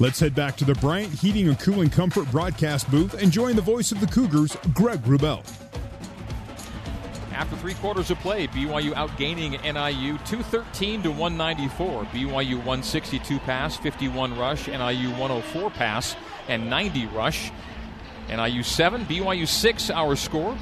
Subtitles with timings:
[0.00, 3.60] Let's head back to the Bryant Heating and Cooling Comfort broadcast booth and join the
[3.60, 5.44] voice of the Cougars, Greg Wrubell.
[7.34, 12.04] After three quarters of play, BYU outgaining NIU 213 to 194.
[12.04, 16.16] BYU 162 pass, 51 rush, NIU 104 pass,
[16.48, 17.52] and 90 rush.
[18.30, 20.56] NIU 7, BYU 6 our score.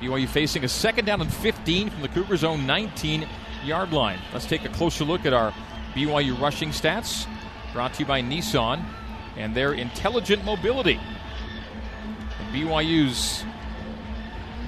[0.00, 3.28] BYU facing a second down and 15 from the Cougars' own 19
[3.62, 4.18] yard line.
[4.32, 5.52] Let's take a closer look at our
[5.92, 7.26] BYU rushing stats.
[7.72, 8.84] Brought to you by Nissan
[9.36, 11.00] and their intelligent mobility.
[12.38, 13.44] And BYU's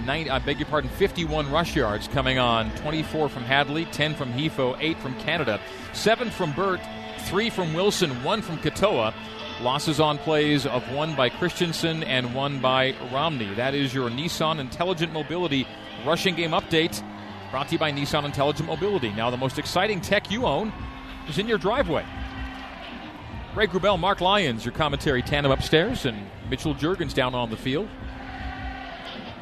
[0.05, 4.33] nine, I beg your pardon, 51 rush yards coming on 24 from Hadley, 10 from
[4.33, 5.61] Hifo, 8 from Canada,
[5.93, 6.81] 7 from Burt,
[7.27, 9.15] 3 from Wilson, 1 from Katoa.
[9.61, 13.55] Losses on plays of one by Christensen and one by Romney.
[13.55, 15.69] That is your Nissan Intelligent Mobility
[16.05, 17.01] rushing game update
[17.53, 19.13] brought to you by Nissan Intelligent Mobility.
[19.13, 20.73] Now, the most exciting tech you own
[21.29, 22.05] is in your driveway.
[23.55, 27.87] Greg Wrubell, Mark Lyons, your commentary tandem upstairs, and Mitchell Juergens down on the field.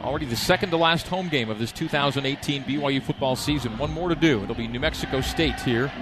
[0.03, 3.79] Already the second to last home game of this 2018 BYU football season.
[3.79, 4.43] One more to do.
[4.43, 5.93] It'll be New Mexico State here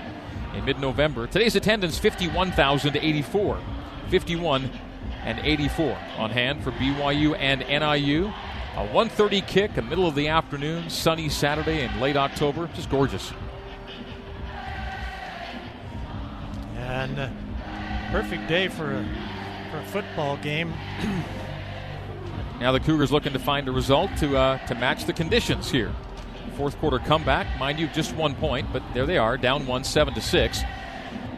[0.55, 1.27] in mid November.
[1.27, 3.61] Today's attendance 51,084.
[4.09, 4.70] 51
[5.25, 8.33] and 84 on hand for BYU and NIU.
[8.77, 13.33] A 1:30 kick, a middle of the afternoon, sunny Saturday in late October, just gorgeous.
[16.77, 17.28] And uh,
[18.11, 19.05] perfect day for a,
[19.70, 20.73] for a football game.
[22.61, 25.92] now the Cougars looking to find a result to uh, to match the conditions here.
[26.56, 30.15] Fourth quarter comeback, mind you, just one point, but there they are, down one, seven
[30.15, 30.62] to six.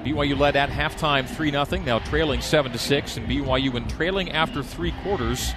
[0.05, 4.33] BYU led at halftime 3 0, now trailing 7 to 6, and BYU when trailing
[4.33, 5.53] after three quarters,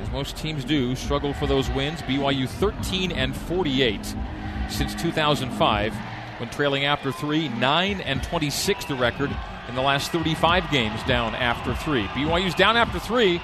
[0.00, 2.02] as most teams do, struggle for those wins.
[2.02, 4.14] BYU 13 and 48
[4.68, 5.94] since 2005,
[6.38, 9.36] when trailing after three, 9 and 26 the record
[9.70, 12.04] in the last 35 games down after three.
[12.08, 13.40] BYU's down after three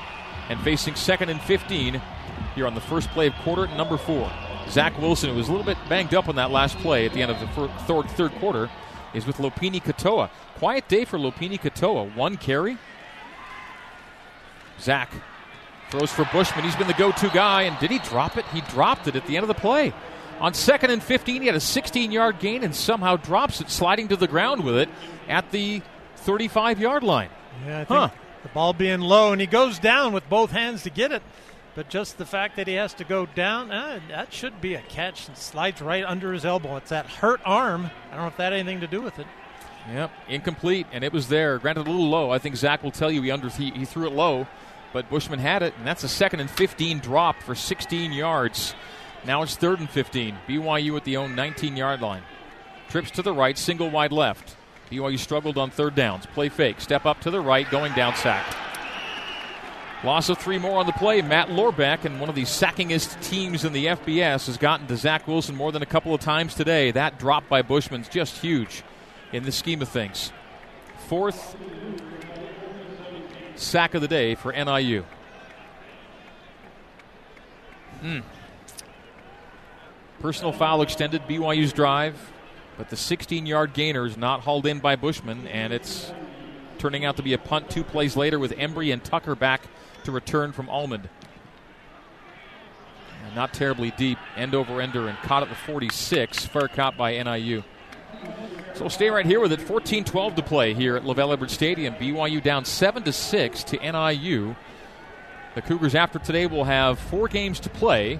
[0.49, 2.03] and facing second and 15
[2.57, 4.31] here on the first play of quarter number four.
[4.69, 7.23] Zach Wilson, who was a little bit banged up on that last play at the
[7.23, 8.69] end of the third, third quarter,
[9.15, 10.29] is with Lopini Katoa.
[10.57, 12.13] Quiet day for Lopini Katoa.
[12.17, 12.77] One carry.
[14.81, 15.13] Zach
[15.91, 16.65] throws for Bushman.
[16.65, 17.63] He's been the go to guy.
[17.63, 18.45] And did he drop it?
[18.47, 19.95] He dropped it at the end of the play.
[20.41, 24.09] On second and 15, he had a 16 yard gain and somehow drops it, sliding
[24.09, 24.89] to the ground with it
[25.29, 25.83] at the
[26.27, 27.31] 35 yard line.
[27.65, 28.09] Yeah, I think huh.
[28.43, 31.23] the ball being low, and he goes down with both hands to get it.
[31.77, 34.83] But just the fact that he has to go down, uh, that should be a
[34.83, 36.77] catch and slides right under his elbow.
[36.77, 37.91] It's that hurt arm.
[38.11, 39.27] I don't know if that had anything to do with it.
[39.93, 41.59] Yep, incomplete, and it was there.
[41.59, 42.31] Granted, a little low.
[42.31, 44.49] I think Zach will tell you he under he, he threw it low,
[44.93, 48.75] but Bushman had it, and that's a second and 15 drop for 16 yards.
[49.25, 50.37] Now it's third and 15.
[50.49, 52.23] BYU at the own 19 yard line.
[52.89, 54.57] Trips to the right, single wide left.
[54.91, 56.27] BYU struggled on third downs.
[56.27, 58.45] Play fake, step up to the right, going down sack.
[60.05, 61.23] Loss of three more on the play.
[61.23, 65.27] Matt Lorbach and one of the sackingest teams in the FBS has gotten to Zach
[65.27, 66.91] Wilson more than a couple of times today.
[66.91, 68.83] That drop by Bushman's just huge
[69.33, 70.33] in the scheme of things.
[71.09, 71.57] Fourth
[73.55, 75.05] sack of the day for NIU.
[78.03, 78.23] Mm.
[80.21, 82.33] Personal foul extended BYU's drive,
[82.77, 86.13] but the 16 yard gainer is not hauled in by Bushman, and it's
[86.79, 89.63] turning out to be a punt two plays later with Embry and Tucker back
[90.05, 91.09] to return from Almond.
[93.37, 96.47] Not terribly deep, end over ender, and caught at the 46.
[96.47, 97.63] Fair caught by NIU.
[98.73, 99.61] So we'll stay right here with it.
[99.61, 101.95] 14 12 to play here at LaVell Edwards Stadium.
[101.97, 104.57] BYU down 7 to 6 to NIU.
[105.55, 108.19] The Cougars, after today, will have four games to play.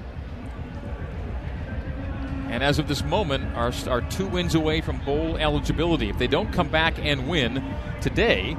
[2.49, 6.09] And as of this moment, are, are two wins away from bowl eligibility.
[6.09, 7.63] If they don't come back and win
[8.01, 8.57] today,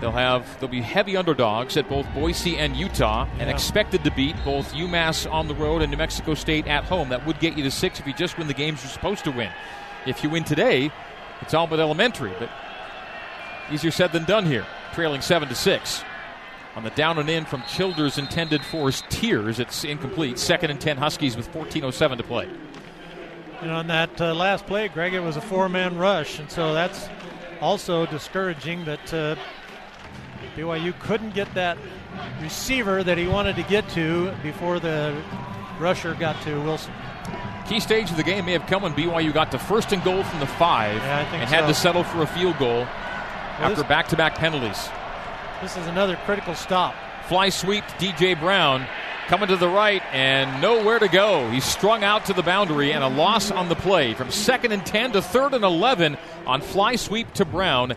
[0.00, 3.42] They'll have they'll be heavy underdogs at both Boise and Utah, yeah.
[3.42, 7.08] and expected to beat both UMass on the road and New Mexico State at home.
[7.08, 9.30] That would get you to six if you just win the games you're supposed to
[9.30, 9.50] win.
[10.06, 10.90] If you win today,
[11.40, 12.50] it's all but elementary, but
[13.72, 14.66] easier said than done here.
[14.92, 16.04] Trailing seven to six.
[16.76, 20.38] On the down and in from Childers intended for Tears, it's incomplete.
[20.38, 22.50] Second and ten Huskies with 14:07 to play.
[23.62, 27.08] And on that uh, last play, Greg, it was a four-man rush, and so that's
[27.62, 29.36] also discouraging that uh,
[30.54, 31.78] BYU couldn't get that
[32.42, 35.18] receiver that he wanted to get to before the
[35.80, 36.92] rusher got to Wilson.
[37.66, 40.22] Key stage of the game may have come when BYU got to first and goal
[40.22, 41.56] from the five yeah, and so.
[41.56, 44.90] had to settle for a field goal well, after back to back penalties.
[45.62, 46.94] This is another critical stop.
[47.28, 48.86] Fly sweep to DJ Brown
[49.26, 51.48] coming to the right and nowhere to go.
[51.50, 54.84] He's strung out to the boundary and a loss on the play from second and
[54.84, 57.94] 10 to third and 11 on fly sweep to Brown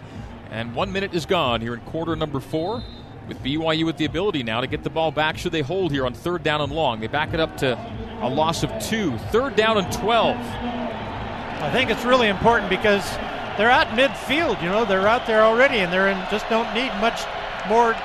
[0.51, 2.81] And one minute is gone here in quarter number four.
[3.27, 6.05] With BYU with the ability now to get the ball back should they hold here
[6.05, 7.01] on third down and long.
[7.01, 7.77] They back it up to
[8.21, 9.17] a loss of two.
[9.31, 10.37] Third down and 12.
[10.37, 13.05] I think it's really important because
[13.57, 14.63] they're at midfield.
[14.63, 17.19] You know, they're out there already, and they're in, just don't need much
[17.69, 17.95] more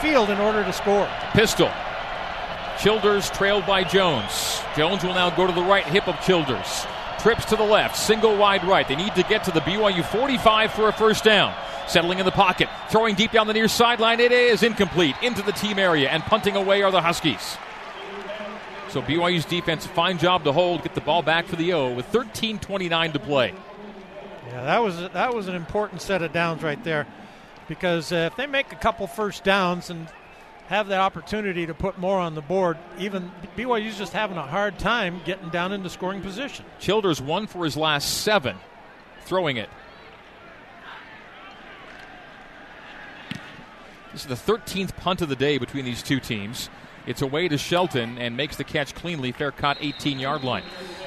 [0.00, 1.08] field in order to score.
[1.32, 1.70] Pistol.
[2.80, 4.62] Childers trailed by Jones.
[4.76, 6.86] Jones will now go to the right hip of Childers.
[7.18, 8.86] Trips to the left, single wide right.
[8.86, 11.54] They need to get to the BYU 45 for a first down.
[11.88, 14.20] Settling in the pocket, throwing deep down the near sideline.
[14.20, 17.56] It is incomplete into the team area, and punting away are the Huskies.
[18.88, 22.06] So BYU's defense, fine job to hold, get the ball back for the O with
[22.12, 23.54] 13:29 to play.
[24.48, 27.06] Yeah, that was that was an important set of downs right there,
[27.68, 30.08] because uh, if they make a couple first downs and
[30.68, 34.78] have the opportunity to put more on the board, even BYU's just having a hard
[34.78, 36.64] time getting down into scoring position.
[36.80, 38.56] Childers one for his last seven,
[39.22, 39.68] throwing it.
[44.12, 46.70] This is the 13th punt of the day between these two teams.
[47.06, 49.30] It's away to Shelton and makes the catch cleanly.
[49.30, 50.64] Fair caught 18 yard line.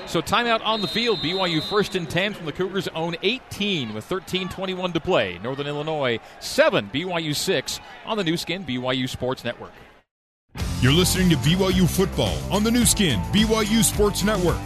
[0.10, 1.20] So timeout on the field.
[1.20, 5.40] BYU first and 10 from the Cougars' own 18 with 13:21 to play.
[5.44, 9.72] Northern Illinois 7, BYU 6 on the Nu Skin BYU Sports Network.
[10.82, 14.58] You're listening to BYU football on the Nu Skin BYU Sports Network.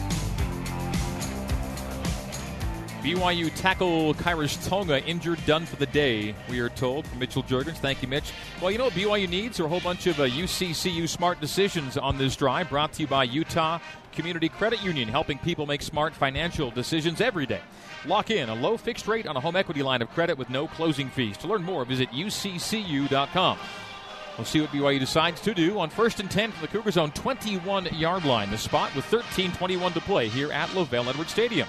[3.04, 7.76] BYU tackle Khyiris Tonga injured, done for the day, we are told from Mitchell Juergens.
[7.76, 8.32] Thank you, Mitch.
[8.62, 11.98] Well, you know what BYU needs are a whole bunch of uh, UCCU smart decisions
[11.98, 13.80] on this drive, brought to you by Utah
[14.14, 17.60] Community Credit Union, helping people make smart financial decisions every day.
[18.06, 20.66] Lock in a low fixed rate on a home equity line of credit with no
[20.70, 21.36] closing fees.
[21.40, 23.58] To learn more, visit uccu.com.
[24.38, 27.12] We'll see what BYU decides to do on first and 10 from the Cougars' own
[27.12, 28.50] 21 yard line.
[28.50, 31.68] The spot with 13 21 to play here at LaVell Edwards Stadium.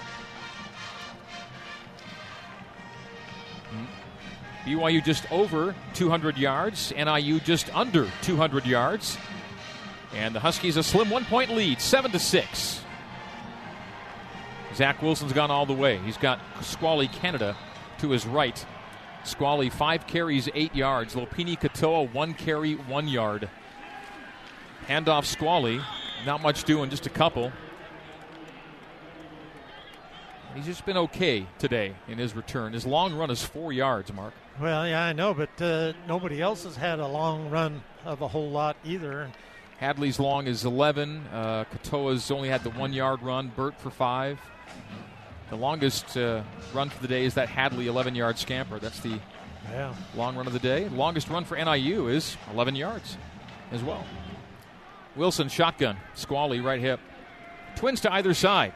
[4.64, 9.18] BYU just over 200 yards, NIU just under 200 yards.
[10.14, 12.80] And the Huskies a slim one point lead, 7 to 6.
[14.74, 15.98] Zach Wilson's gone all the way.
[15.98, 17.56] He's got Squally Canada
[17.98, 18.64] to his right.
[19.22, 21.14] Squally, five carries, eight yards.
[21.14, 23.48] Lopini Katoa, one carry, one yard.
[24.88, 25.80] Handoff Squally.
[26.26, 27.52] Not much doing, just a couple.
[30.54, 32.72] He's just been okay today in his return.
[32.72, 34.34] His long run is four yards, Mark.
[34.60, 38.28] Well, yeah, I know, but uh, nobody else has had a long run of a
[38.28, 39.30] whole lot either.
[39.78, 41.26] Hadley's long is 11.
[41.32, 43.50] Uh, Katoa's only had the one yard run.
[43.56, 44.38] Burt for five.
[45.50, 46.42] The longest uh,
[46.72, 48.78] run for the day is that Hadley 11 yard scamper.
[48.78, 49.18] That's the
[49.70, 49.92] yeah.
[50.14, 50.88] long run of the day.
[50.88, 53.16] Longest run for NIU is 11 yards
[53.72, 54.06] as well.
[55.16, 55.96] Wilson shotgun.
[56.14, 57.00] Squally right hip.
[57.76, 58.72] Twins to either side.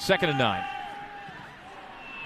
[0.00, 0.64] Second and nine.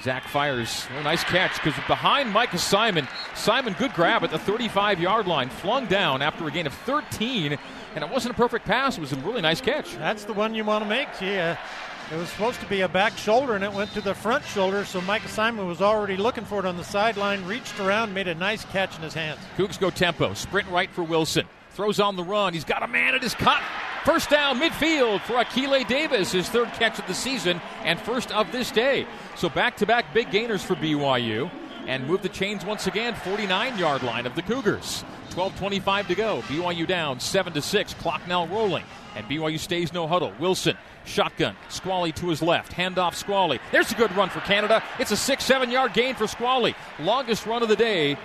[0.02, 0.86] Zach fires.
[0.98, 3.06] Oh, nice catch because behind Micah Simon.
[3.34, 5.48] Simon, good grab at the 35 yard line.
[5.48, 7.58] Flung down after a gain of 13.
[7.94, 8.96] And it wasn't a perfect pass.
[8.96, 9.94] It was a really nice catch.
[9.96, 11.08] That's the one you want to make.
[11.20, 11.56] Yeah.
[11.58, 14.44] Uh, it was supposed to be a back shoulder and it went to the front
[14.44, 18.26] shoulder, so Micah Simon was already looking for it on the sideline, reached around, made
[18.26, 19.38] a nice catch in his hands.
[19.56, 20.34] Cougs go tempo.
[20.34, 21.46] Sprint right for Wilson.
[21.70, 22.52] Throws on the run.
[22.52, 23.62] He's got a man at his cut.
[24.04, 28.50] First down midfield for Akile Davis, his third catch of the season and first of
[28.50, 29.06] this day.
[29.36, 31.50] So back to back big gainers for BYU
[31.86, 35.04] and move the chains once again, 49 yard line of the Cougars.
[35.30, 36.40] 12.25 to go.
[36.42, 37.94] BYU down 7 to 6.
[37.94, 38.84] Clock now rolling.
[39.14, 40.32] And BYU stays no huddle.
[40.40, 41.54] Wilson, shotgun.
[41.68, 42.72] Squally to his left.
[42.72, 43.60] Handoff Squally.
[43.70, 44.82] There's a good run for Canada.
[44.98, 46.74] It's a 6 7 yard gain for Squally.
[46.98, 48.16] Longest run of the day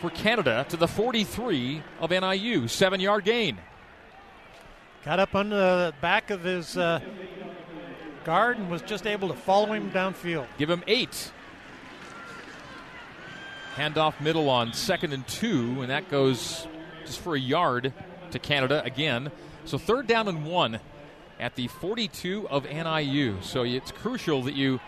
[0.00, 2.68] for Canada to the 43 of NIU.
[2.68, 3.58] Seven yard gain.
[5.08, 7.00] Got up on the back of his uh,
[8.24, 10.46] guard and was just able to follow him downfield.
[10.58, 11.32] Give him eight.
[13.74, 16.68] Handoff middle on second and two, and that goes
[17.06, 17.94] just for a yard
[18.32, 19.30] to Canada again.
[19.64, 20.78] So third down and one
[21.40, 23.38] at the 42 of NIU.
[23.40, 24.78] So it's crucial that you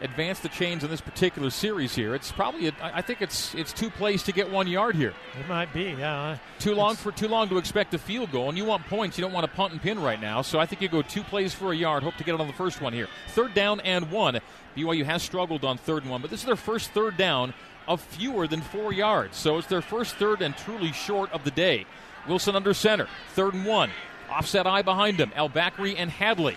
[0.00, 2.14] advance the chains in this particular series here.
[2.14, 5.12] It's probably a, I think it's it's two plays to get one yard here.
[5.38, 6.38] It might be, yeah.
[6.58, 9.18] Too long for too long to expect a field goal, and you want points.
[9.18, 10.42] You don't want to punt and pin right now.
[10.42, 12.02] So I think you go two plays for a yard.
[12.02, 13.08] Hope to get it on the first one here.
[13.28, 14.40] Third down and one.
[14.76, 17.54] BYU has struggled on third and one, but this is their first third down
[17.88, 19.36] of fewer than four yards.
[19.36, 21.86] So it's their first third and truly short of the day.
[22.28, 23.08] Wilson under center.
[23.34, 23.90] Third and one.
[24.30, 25.32] Offset eye behind him.
[25.34, 26.56] El Bakri and Hadley.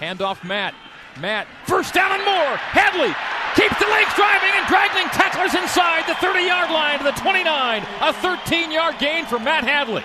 [0.00, 0.74] Handoff Matt.
[1.20, 2.56] Matt, first down and more.
[2.74, 3.14] Hadley
[3.54, 7.86] keeps the legs driving and dragging tacklers inside the 30 yard line to the 29.
[8.00, 10.02] A 13 yard gain for Matt Hadley.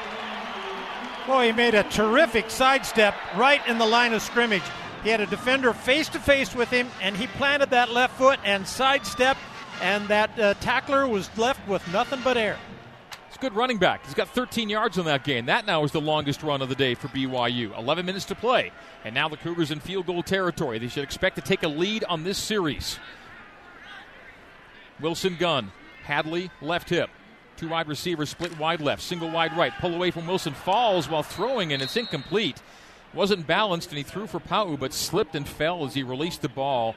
[1.25, 4.63] Boy, he made a terrific sidestep right in the line of scrimmage.
[5.03, 8.39] He had a defender face to face with him, and he planted that left foot
[8.43, 9.39] and sidestepped,
[9.81, 12.57] and that uh, tackler was left with nothing but air.
[13.41, 14.05] Good running back.
[14.05, 15.45] He's got 13 yards on that game.
[15.45, 17.77] That now is the longest run of the day for BYU.
[17.77, 18.73] 11 minutes to play,
[19.05, 20.77] and now the Cougars in field goal territory.
[20.77, 22.99] They should expect to take a lead on this series.
[24.99, 25.71] Wilson gun,
[26.03, 27.09] Hadley left hip.
[27.55, 29.71] Two wide receivers split wide left, single wide right.
[29.79, 32.61] Pull away from Wilson, falls while throwing, and it's incomplete.
[33.13, 36.49] Wasn't balanced, and he threw for Pau, but slipped and fell as he released the
[36.49, 36.93] ball.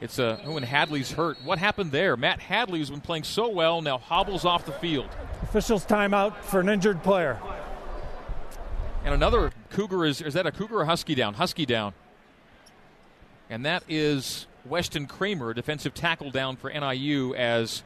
[0.00, 1.38] It's a oh, and Hadley's hurt.
[1.42, 2.16] What happened there?
[2.16, 5.08] Matt Hadley, who's been playing so well, now hobbles off the field.
[5.42, 7.40] Officials timeout for an injured player.
[9.04, 11.34] And another Cougar is is that a Cougar or Husky down?
[11.34, 11.94] Husky down.
[13.48, 17.82] And that is Weston Kramer, defensive tackle down for NIU as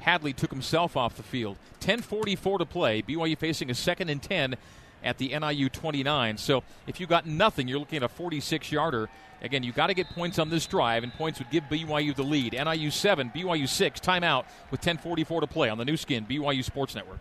[0.00, 1.56] Hadley took himself off the field.
[1.80, 3.02] 10:44 to play.
[3.02, 4.56] BYU facing a second and 10
[5.02, 6.36] at the NIU 29.
[6.38, 9.08] So if you got nothing, you're looking at a 46 yarder.
[9.40, 12.24] Again, you got to get points on this drive, and points would give BYU the
[12.24, 12.52] lead.
[12.54, 16.94] NIU 7, BYU 6, timeout with 10.44 to play on the Nu Skin, BYU Sports
[16.94, 17.20] Network.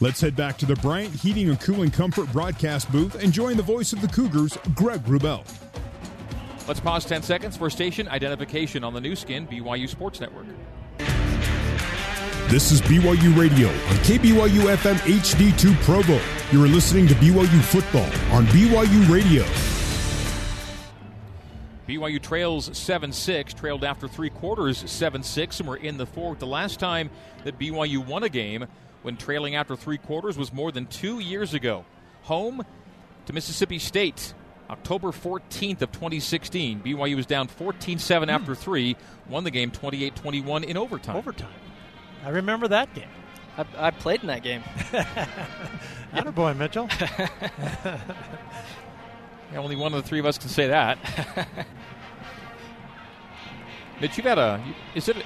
[0.00, 3.62] Let's head back to the Bryant Heating and Cooling Comfort broadcast booth and join the
[3.62, 5.46] voice of the Cougars, Greg Wrubell.
[6.66, 10.46] Let's pause 10 seconds for station identification on the Nu Skin, BYU Sports Network.
[12.52, 16.20] This is BYU Radio on KBYU FM HD2 Provo.
[16.52, 19.42] You're listening to BYU football on BYU Radio.
[21.88, 26.40] BYU trails 7 6, trailed after three quarters 7 6, and we're in the fourth.
[26.40, 27.08] The last time
[27.44, 28.66] that BYU won a game
[29.00, 31.86] when trailing after three quarters was more than two years ago.
[32.24, 32.66] Home
[33.24, 34.34] to Mississippi State,
[34.68, 36.82] October 14th of 2016.
[36.82, 38.34] BYU was down 14 7 hmm.
[38.34, 38.94] after three,
[39.26, 41.16] won the game 28 21 in overtime.
[41.16, 41.48] Overtime.
[42.24, 43.08] I remember that game.
[43.56, 44.62] I, I played in that game.
[46.34, 46.88] boy, Mitchell.
[47.00, 47.98] Yeah,
[49.56, 50.98] only one of the three of us can say that.
[54.00, 54.60] Mitch, you got a.
[54.94, 55.16] Is it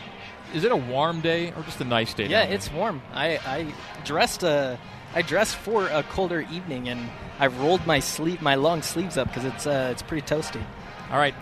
[0.54, 2.26] is it a warm day or just a nice day?
[2.26, 3.02] Yeah, it's warm.
[3.12, 3.74] I, I
[4.04, 4.78] dressed a.
[5.14, 9.28] Uh, dressed for a colder evening, and I rolled my sleeve, my long sleeves up
[9.28, 10.62] because it's uh, it's pretty toasty.
[11.10, 11.34] All right,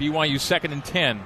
[0.00, 1.20] BYU second and ten,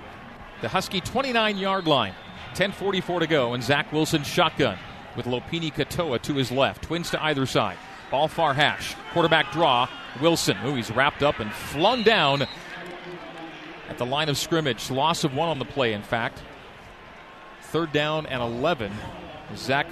[0.61, 2.15] the Husky 29 yard line,
[2.59, 4.77] 10:44 to go, and Zach Wilson shotgun
[5.15, 7.77] with Lopini Katoa to his left, twins to either side.
[8.11, 9.89] Ball far hash, quarterback draw,
[10.21, 10.57] Wilson.
[10.67, 12.49] Ooh, he's wrapped up and flung down
[13.89, 14.91] at the line of scrimmage.
[14.91, 16.43] Loss of one on the play, in fact.
[17.63, 18.91] Third down and 11.
[19.55, 19.87] Zach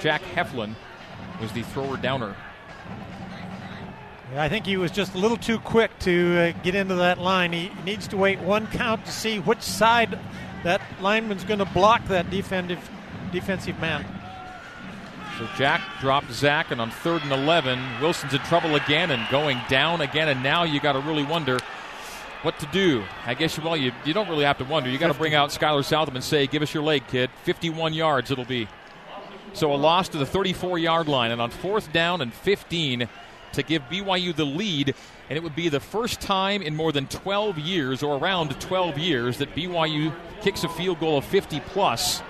[0.00, 0.74] Jack Heflin
[1.40, 2.34] was the thrower downer.
[4.34, 7.52] I think he was just a little too quick to uh, get into that line.
[7.52, 10.18] He needs to wait one count to see which side
[10.64, 12.90] that lineman's going to block that defensive
[13.32, 14.04] defensive man.
[15.38, 19.58] So Jack dropped Zach, and on third and 11, Wilson's in trouble again and going
[19.68, 20.28] down again.
[20.28, 21.58] And now you got to really wonder
[22.42, 23.02] what to do.
[23.26, 24.90] I guess, well, you, you don't really have to wonder.
[24.90, 27.30] You got to bring out Skyler Southam and say, give us your leg, kid.
[27.42, 28.68] 51 yards it'll be.
[29.54, 31.32] So a loss to the 34 yard line.
[31.32, 33.08] And on fourth down and 15
[33.54, 34.94] to give BYU the lead.
[35.30, 38.98] And it would be the first time in more than 12 years, or around 12
[38.98, 42.22] years, that BYU kicks a field goal of 50 plus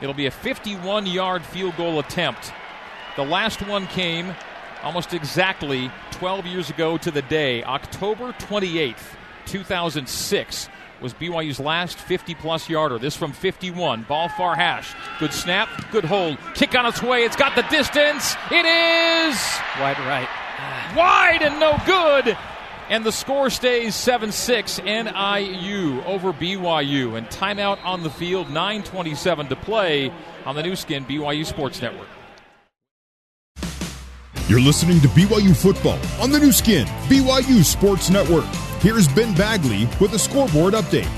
[0.00, 2.52] It'll be a 51 yard field goal attempt.
[3.16, 4.34] The last one came
[4.82, 8.96] almost exactly 12 years ago to the day, October 28th,
[9.46, 10.68] 2006
[11.00, 12.98] was BYU's last 50 plus yarder.
[12.98, 14.02] This from 51.
[14.02, 14.94] Ball far hash.
[15.18, 16.38] Good snap, good hold.
[16.54, 17.24] Kick on its way.
[17.24, 18.36] It's got the distance.
[18.50, 19.36] It is
[19.78, 20.43] wide right.
[20.96, 22.36] Wide and no good.
[22.88, 27.16] And the score stays 7 6 NIU over BYU.
[27.16, 30.12] And timeout on the field, 9.27 to play
[30.44, 32.08] on the Nu Skin BYU Sports Network.
[34.46, 38.44] You're listening to BYU football on the Nu Skin BYU Sports Network.
[38.80, 41.08] Here's Ben Bagley with a scoreboard update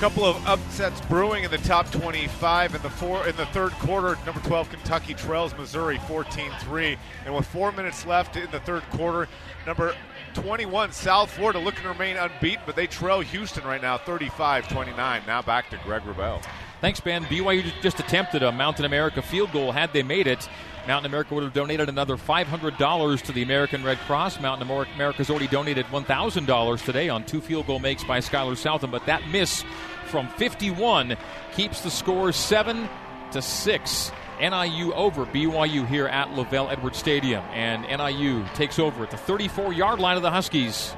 [0.00, 4.16] couple of upsets brewing in the top 25 in the four in the third quarter.
[4.24, 9.28] Number 12 Kentucky trails Missouri 14-3, and with four minutes left in the third quarter,
[9.66, 9.94] number
[10.32, 14.96] 21 South Florida looking to remain unbeaten, but they trail Houston right now 35-29.
[15.26, 16.42] Now back to Greg Wrubell.
[16.80, 17.24] Thanks, Ben.
[17.26, 19.70] BYU just attempted a Mountain America field goal.
[19.70, 20.48] Had they made it,
[20.86, 24.40] Mountain America would have donated another $500 to the American Red Cross.
[24.40, 29.04] Mountain America's already donated $1,000 today on two field goal makes by Skyler Southam, but
[29.06, 29.64] that miss
[30.06, 31.16] from 51
[31.52, 32.88] keeps the score 7
[33.32, 34.12] to 6.
[34.40, 37.44] NIU over BYU here at LaVell Edwards Stadium.
[37.52, 40.94] And NIU takes over at the 34 yard line of the Huskies.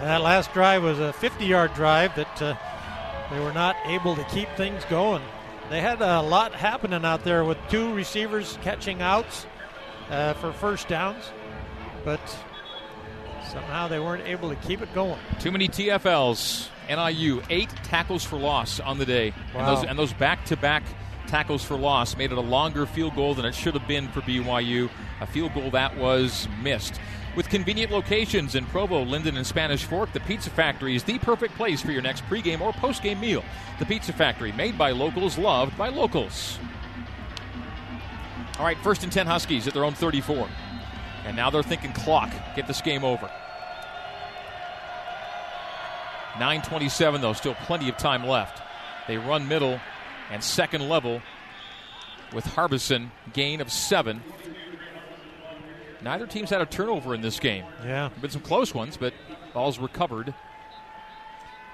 [0.00, 2.54] That last drive was a 50 yard drive that uh,
[3.30, 5.22] they were not able to keep things going.
[5.70, 9.46] They had a lot happening out there with two receivers catching outs
[10.10, 11.24] uh, for first downs,
[12.04, 12.20] but
[13.50, 15.18] somehow they weren't able to keep it going.
[15.40, 16.68] Too many TFLs.
[16.88, 19.60] NIU eight tackles for loss on the day, Wow.
[19.60, 20.84] and those and those back-to-back
[21.26, 24.20] tackles for loss made it a longer field goal than it should have been for
[24.20, 24.88] BYU.
[25.20, 27.00] A field goal that was missed.
[27.36, 31.54] With convenient locations in Provo, Lindon, and Spanish Fork, the Pizza Factory is the perfect
[31.54, 33.44] place for your next pregame or postgame meal.
[33.78, 36.58] The Pizza Factory, made by locals, loved by locals.
[38.58, 40.48] All right, first and 10 Huskies at their own 34.
[41.26, 42.32] And now they're thinking clock.
[42.54, 43.30] Get this game over.
[46.36, 48.62] 9.27, though, still plenty of time left.
[49.08, 49.78] They run middle
[50.30, 51.20] and second level
[52.32, 54.22] with Harbison, gain of seven.
[56.06, 57.64] Neither team's had a turnover in this game.
[57.84, 58.10] Yeah.
[58.20, 59.12] Been some close ones, but
[59.52, 60.32] balls recovered.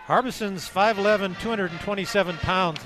[0.06, 2.80] Harbison's 5'11, 227 pounds,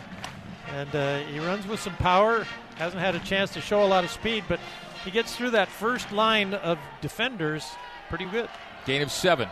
[0.73, 2.45] and uh, he runs with some power.
[2.75, 4.59] Hasn't had a chance to show a lot of speed, but
[5.05, 7.65] he gets through that first line of defenders
[8.09, 8.49] pretty good.
[8.85, 9.49] Gain of seven.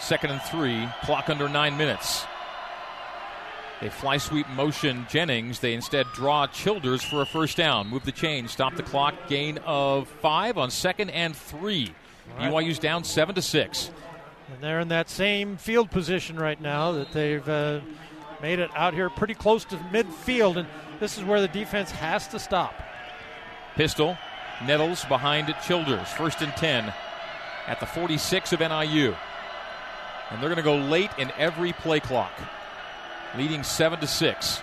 [0.00, 0.88] Second and three.
[1.04, 2.24] Clock under nine minutes.
[3.80, 5.60] They fly sweep motion Jennings.
[5.60, 7.88] They instead draw Childers for a first down.
[7.88, 8.46] Move the chain.
[8.46, 9.14] Stop the clock.
[9.28, 11.94] Gain of five on second and three.
[12.38, 12.52] Right.
[12.52, 13.90] BYU's down seven to six.
[14.52, 17.80] And they're in that same field position right now that they've uh,
[18.42, 20.68] made it out here pretty close to midfield, and
[20.98, 22.74] this is where the defense has to stop.
[23.76, 24.16] Pistol.
[24.66, 26.08] Nettles behind Childers.
[26.08, 26.92] First and 10
[27.66, 29.14] at the 46 of NIU.
[30.30, 32.32] And they're going to go late in every play clock,
[33.36, 34.62] leading 7 to 6.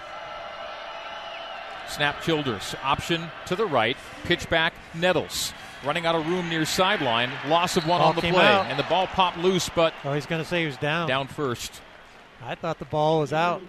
[1.90, 2.76] Snap Childers.
[2.84, 3.96] Option to the right.
[4.26, 5.54] Pitch back Nettles.
[5.86, 7.32] Running out of room near sideline.
[7.48, 8.32] Loss of one Ball on the play.
[8.46, 8.66] out.
[8.66, 11.08] And the ball popped loose, but Oh, he's going to say he was down.
[11.08, 11.82] down first.
[12.44, 13.62] I thought the ball was out.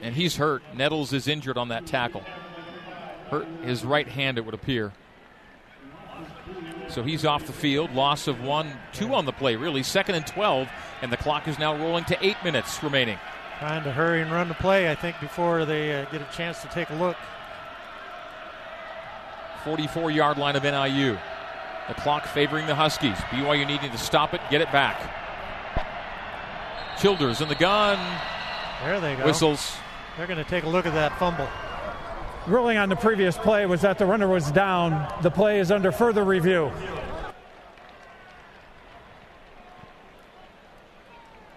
[0.00, 0.62] And he's hurt.
[0.74, 2.22] Nettles is injured on that tackle.
[3.30, 4.92] Hurt his right hand, it would appear.
[6.88, 7.92] So he's off the field.
[7.94, 9.82] Loss of one, two on the play, really.
[9.82, 10.68] Second and 12,
[11.02, 13.18] and the clock is now rolling to eight minutes remaining.
[13.58, 16.62] Trying to hurry and run the play, I think, before they uh, get a chance
[16.62, 17.16] to take a look.
[19.64, 21.16] 44 yard line of NIU.
[21.88, 23.16] The clock favoring the Huskies.
[23.30, 25.00] BYU needing to stop it, get it back.
[26.98, 27.98] Childers in the gun.
[28.84, 29.24] There they go.
[29.24, 29.76] Whistles.
[30.16, 31.48] They're going to take a look at that fumble.
[32.46, 35.12] Ruling on the previous play was that the runner was down.
[35.22, 36.72] The play is under further review.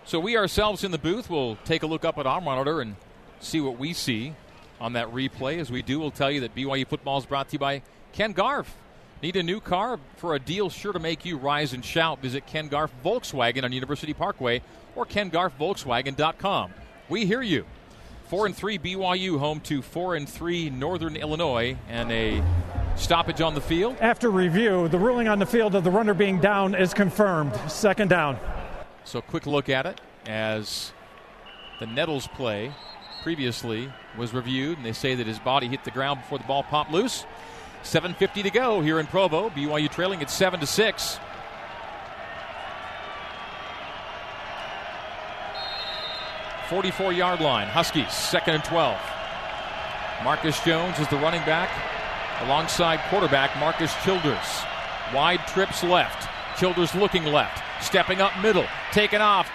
[0.08, 2.96] So we ourselves in the booth will take a look up at our monitor and
[3.40, 4.36] see what we see
[4.80, 5.58] on that replay.
[5.58, 7.82] As we do, we'll tell you that BYU football is brought to you by
[8.14, 8.76] Ken Garff.
[9.24, 12.22] Need a new car for a deal sure to make you rise and shout?
[12.22, 14.62] Visit Ken Garff Volkswagen on University Parkway
[14.96, 16.74] or KenGarffVolkswagen.com.
[17.10, 17.66] We hear you.
[18.28, 22.44] Four and three BYU home to four and three Northern Illinois and a
[22.96, 23.98] stoppage on the field.
[24.00, 27.56] After review, the ruling on the field of the runner being down is confirmed.
[27.68, 28.38] Second down.
[29.06, 30.92] So, quick look at it as
[31.80, 32.74] the Nettles play
[33.22, 36.64] previously was reviewed, and they say that his body hit the ground before the ball
[36.64, 37.26] popped loose.
[37.84, 39.52] 7:50 to go here in Provo.
[39.52, 41.20] BYU trailing at seven to six.
[46.68, 47.68] Forty-four yard line.
[47.68, 49.00] Huskies second and twelve.
[50.24, 51.70] Marcus Jones is the running back,
[52.42, 54.64] alongside quarterback Marcus Childers.
[55.14, 56.28] Wide trips left.
[56.58, 57.64] Childers looking left.
[57.84, 58.66] Stepping up middle.
[58.92, 59.50] Taken off.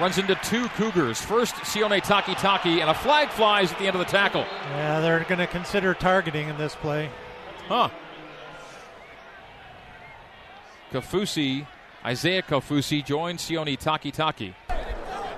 [0.00, 1.20] Runs into two Cougars.
[1.20, 4.46] First, Sione Takitaki, and a flag flies at the end of the tackle.
[4.70, 7.10] Yeah, they're going to consider targeting in this play.
[7.68, 7.88] Huh.
[10.92, 11.66] Kaufusi,
[12.04, 14.54] Isaiah Kaufusi joins Sione Takitaki.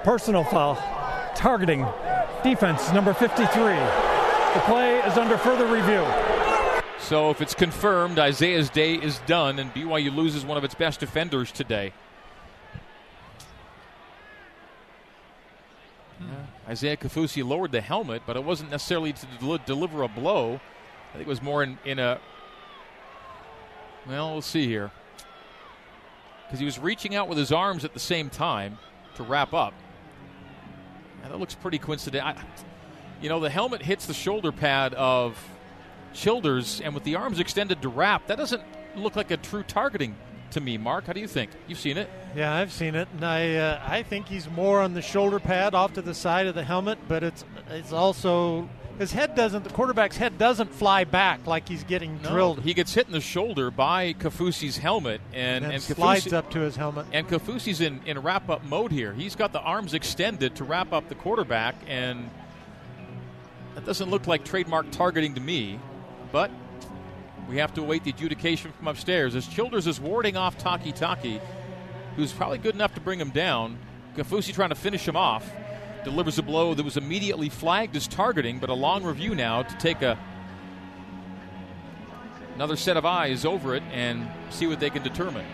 [0.02, 0.76] Personal foul.
[1.34, 1.86] Targeting.
[2.42, 3.46] Defense number 53.
[3.46, 6.33] The play is under further review.
[7.04, 11.00] So if it's confirmed, Isaiah's day is done, and BYU loses one of its best
[11.00, 11.92] defenders today.
[16.66, 20.54] Isaiah Kaufusi lowered the helmet, but it wasn't necessarily to del- deliver a blow.
[21.10, 22.18] I think it was more in, in a.
[24.06, 24.90] Well, we'll see here.
[26.46, 28.78] Because he was reaching out with his arms at the same time
[29.16, 29.74] to wrap up.
[31.22, 32.30] And that looks pretty coincidental.
[32.30, 32.42] I-
[33.20, 35.36] You know, the helmet hits the shoulder pad of
[36.14, 38.62] Childers, and with the arms extended to wrap, that doesn't
[38.96, 40.14] look like a true targeting
[40.52, 40.78] to me.
[40.78, 41.50] Mark, how do you think?
[41.66, 42.08] You've seen it.
[42.36, 45.74] Yeah, I've seen it, and I uh, I think he's more on the shoulder pad
[45.74, 49.70] off to the side of the helmet, but it's it's also his head doesn't the
[49.70, 52.60] quarterback's head doesn't fly back like he's getting drilled.
[52.60, 56.50] He gets hit in the shoulder by Kaufusi's helmet, and and, and slides Kaufusi, up
[56.52, 57.06] to his helmet.
[57.12, 59.12] and Kaufusi's in, in wrap up mode here.
[59.12, 62.30] He's got the arms extended to wrap up the quarterback, and
[63.74, 65.80] that doesn't look like trademark targeting to me.
[66.34, 66.50] But
[67.48, 71.40] we have to await the adjudication from upstairs as Childers is warding off Takitaki,
[72.16, 73.78] who's probably good enough to bring him down.
[74.16, 75.48] Kaufusi trying to finish him off.
[76.02, 79.76] Delivers a blow that was immediately flagged as targeting, but a long review now to
[79.76, 80.18] take a
[82.56, 85.46] another set of eyes over it and see what they can determine.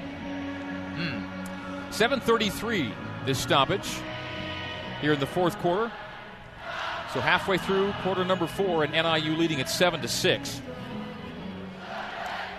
[0.96, 1.90] Hmm.
[1.90, 2.90] 7:33
[3.26, 3.98] this stoppage
[5.02, 5.92] here in the fourth quarter.
[7.12, 10.62] So halfway through quarter number four, and NIU leading at seven to six.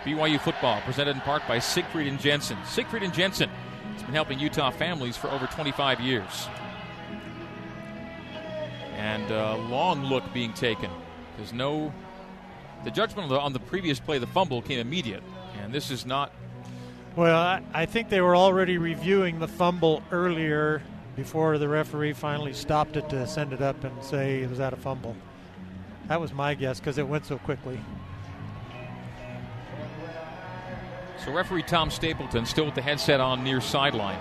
[0.04, 2.58] BYU football presented in part by Siegfried and Jensen.
[2.66, 3.50] Siegfried and Jensen
[3.94, 6.50] has been helping Utah families for over 25 years.
[8.98, 10.90] And a long look being taken.
[11.38, 11.94] There's no.
[12.84, 15.24] The judgment on the, on the previous play, the fumble, came immediate.
[15.62, 16.34] And this is not.
[17.16, 20.82] Well, I think they were already reviewing the fumble earlier
[21.16, 24.74] before the referee finally stopped it to send it up and say it was out
[24.74, 25.16] of fumble.
[26.08, 27.80] That was my guess because it went so quickly.
[31.24, 34.20] So referee Tom Stapleton still with the headset on near sideline.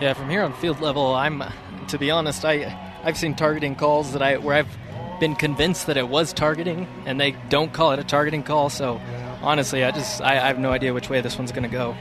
[0.00, 1.42] Yeah, from here on field level, I'm
[1.88, 4.78] to be honest, I I've seen targeting calls that I where I've
[5.18, 8.70] been convinced that it was targeting, and they don't call it a targeting call.
[8.70, 9.00] So
[9.42, 11.96] honestly, I just I, I have no idea which way this one's going to go.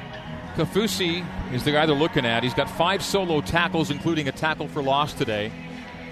[0.56, 2.44] Kaufusi is the guy they're looking at.
[2.44, 5.52] He's got five solo tackles, including a tackle for loss today.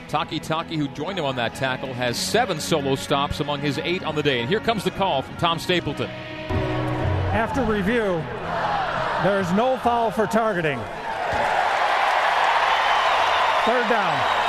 [0.07, 4.15] Takitaki, who joined him on that tackle, has seven solo stops among his eight on
[4.15, 4.39] the day.
[4.39, 6.09] And here comes the call from Tom Stapleton.
[7.33, 8.23] After review,
[9.23, 10.79] there is no foul for targeting.
[13.65, 14.46] Third down.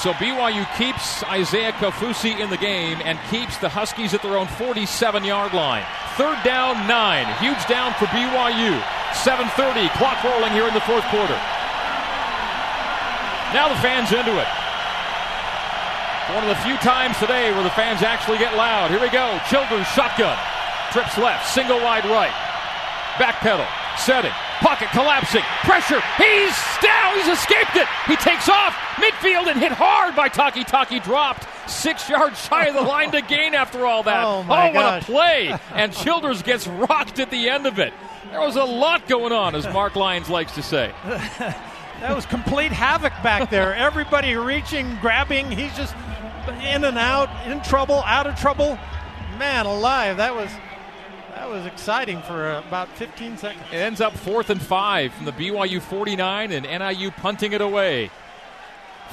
[0.00, 4.46] So BYU keeps Isaiah Kaufusi in the game and keeps the Huskies at their own
[4.46, 4.88] 47
[5.24, 5.84] yard line.
[6.16, 7.28] Third down, nine.
[7.36, 8.80] Huge down for BYU.
[9.12, 11.36] 7.30, clock rolling here in the fourth quarter.
[13.52, 14.48] Now the fans into it.
[16.32, 18.88] One of the few times today where the fans actually get loud.
[18.88, 19.36] Here we go.
[19.52, 20.38] Childers shotgun.
[20.96, 22.32] Trips left, single wide right.
[23.20, 26.00] Back pedal, setting, pocket collapsing, pressure.
[26.16, 27.16] He's down.
[27.16, 27.88] He's escaped it.
[28.06, 31.02] He takes off midfield and hit hard by Takitaki.
[31.02, 34.20] Dropped six yards shy of the line to gain after all that.
[34.30, 35.02] Oh, my oh, what gosh.
[35.02, 35.58] a play!
[35.74, 37.92] And Childers gets rocked at the end of it.
[38.30, 40.92] There was a lot going on, as Mark Lyons likes to say.
[42.00, 43.74] That was complete havoc back there.
[43.74, 45.50] Everybody reaching, grabbing.
[45.50, 45.94] He's just
[46.48, 48.78] in and out, in trouble, out of trouble.
[49.38, 50.50] Man alive, that was
[51.40, 53.64] that was exciting for uh, about 15 seconds.
[53.72, 58.10] It ends up fourth and five from the BYU 49 and NIU punting it away.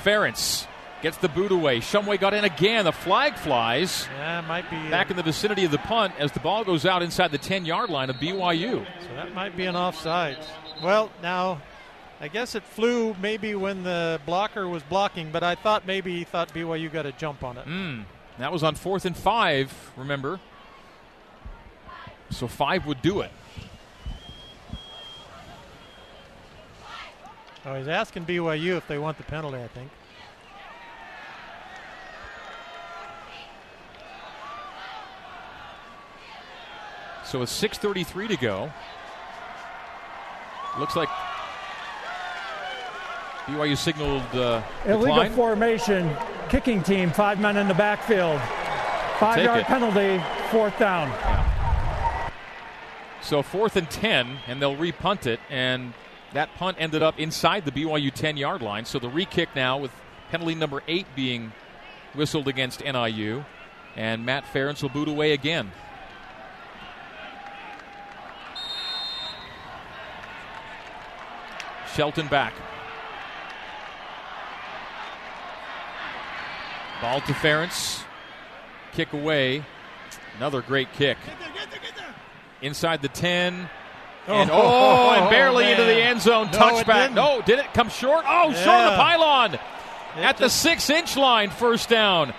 [0.04, 0.68] Ferentz
[1.02, 1.80] gets the boot away.
[1.80, 2.84] Shumway got in again.
[2.84, 6.34] The flag flies Yeah, might be uh, back in the vicinity of the punt as
[6.34, 8.86] the ball goes out inside the 10 yard line of BYU.
[9.02, 10.46] So that might be an offsides.
[10.84, 11.62] Well, now,
[12.20, 16.26] I guess it flew maybe when the blocker was blocking, but I thought maybe he
[16.26, 17.66] thought BYU got a jump on it.
[17.66, 18.04] Mm,
[18.38, 20.42] that was on fourth and five, remember?
[22.30, 23.32] So five would do it.
[27.66, 29.90] Oh, he's asking BYU if they want the penalty, I think.
[37.26, 38.72] So with 6.33 to go,
[40.80, 41.10] looks like
[43.48, 45.32] BYU signaled uh, Illegal decline.
[45.34, 46.16] formation,
[46.50, 48.40] kicking team, five men in the backfield.
[49.20, 49.66] Five Take yard it.
[49.66, 51.10] penalty, fourth down.
[53.28, 55.94] So fourth and 10, and they'll repunt it, and
[56.32, 58.86] that punt ended up inside the BYU 10 yard line.
[58.86, 59.92] So the re kick now with
[60.32, 61.52] penalty number eight being
[62.16, 63.44] whistled against NIU,
[63.98, 65.74] and Matt Ferentz will boot away again.
[71.94, 72.54] Shelton back.
[77.02, 78.06] Ball to Ferentz.
[78.94, 79.66] Kick away.
[80.38, 81.18] Another great kick.
[82.62, 83.70] Inside the 10.
[84.28, 85.72] And oh, and barely man.
[85.74, 86.48] into the end zone.
[86.52, 87.14] No, Touchback.
[87.14, 88.26] No, did it come short?
[88.28, 89.54] Oh, short of the pylon.
[89.54, 89.60] It
[90.18, 92.34] At the six inch line, first down.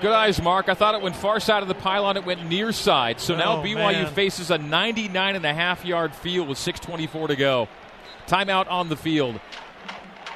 [0.00, 0.68] Good eyes, Mark.
[0.68, 2.16] I thought it went far side of the pylon.
[2.16, 3.20] It went near side.
[3.20, 4.06] So now Oh, BYU man.
[4.14, 7.68] faces a 99 and a half yard field with 6.24 to go.
[8.28, 9.40] Timeout on the field.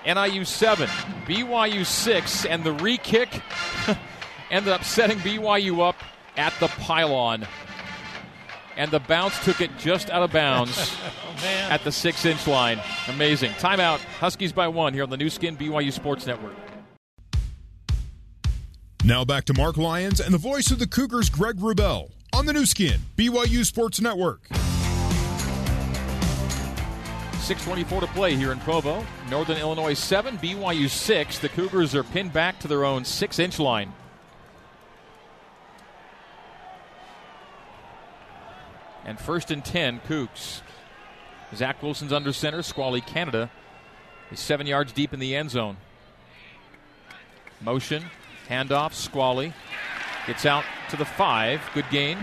[0.05, 0.89] NIU 7,
[1.27, 3.41] BYU 6, and the re kick
[4.51, 5.97] ended up setting BYU up
[6.37, 7.47] at the pylon.
[8.77, 11.71] And the bounce took it just out of bounds Oh, man.
[11.73, 12.81] at the six inch line.
[13.09, 13.51] Amazing.
[13.53, 13.99] Timeout.
[14.21, 16.55] Huskies by one here on the Nu Skin BYU Sports Network.
[19.05, 22.53] Now back to Mark Lyons and the voice of the Cougars, Greg Wrubell, on the
[22.53, 24.49] Nu Skin, BYU Sports Network.
[27.43, 29.05] 6.24 to play here in Provo.
[29.29, 31.39] Northern Illinois 7, BYU 6.
[31.41, 33.93] The Cougars are pinned back to their own six inch line.
[39.05, 40.63] And first and 10, Cougs.
[41.55, 42.63] Zach Wilson's under center.
[42.63, 43.51] Squally Canada
[44.31, 45.77] is seven yards deep in the end zone.
[47.61, 48.05] Motion,
[48.49, 49.53] handoff, Squally
[50.27, 51.61] gets out to the five.
[51.75, 52.19] Good gain.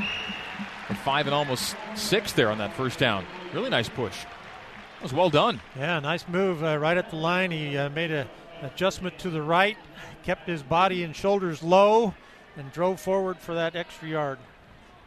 [1.04, 3.26] Five and almost six there on that first down.
[3.54, 4.24] Really nice push.
[4.24, 5.62] That was well done.
[5.78, 7.52] Yeah, nice move uh, right at the line.
[7.52, 8.28] He uh, made an
[8.64, 9.78] adjustment to the right,
[10.24, 12.16] kept his body and shoulders low,
[12.58, 14.40] and drove forward for that extra yard.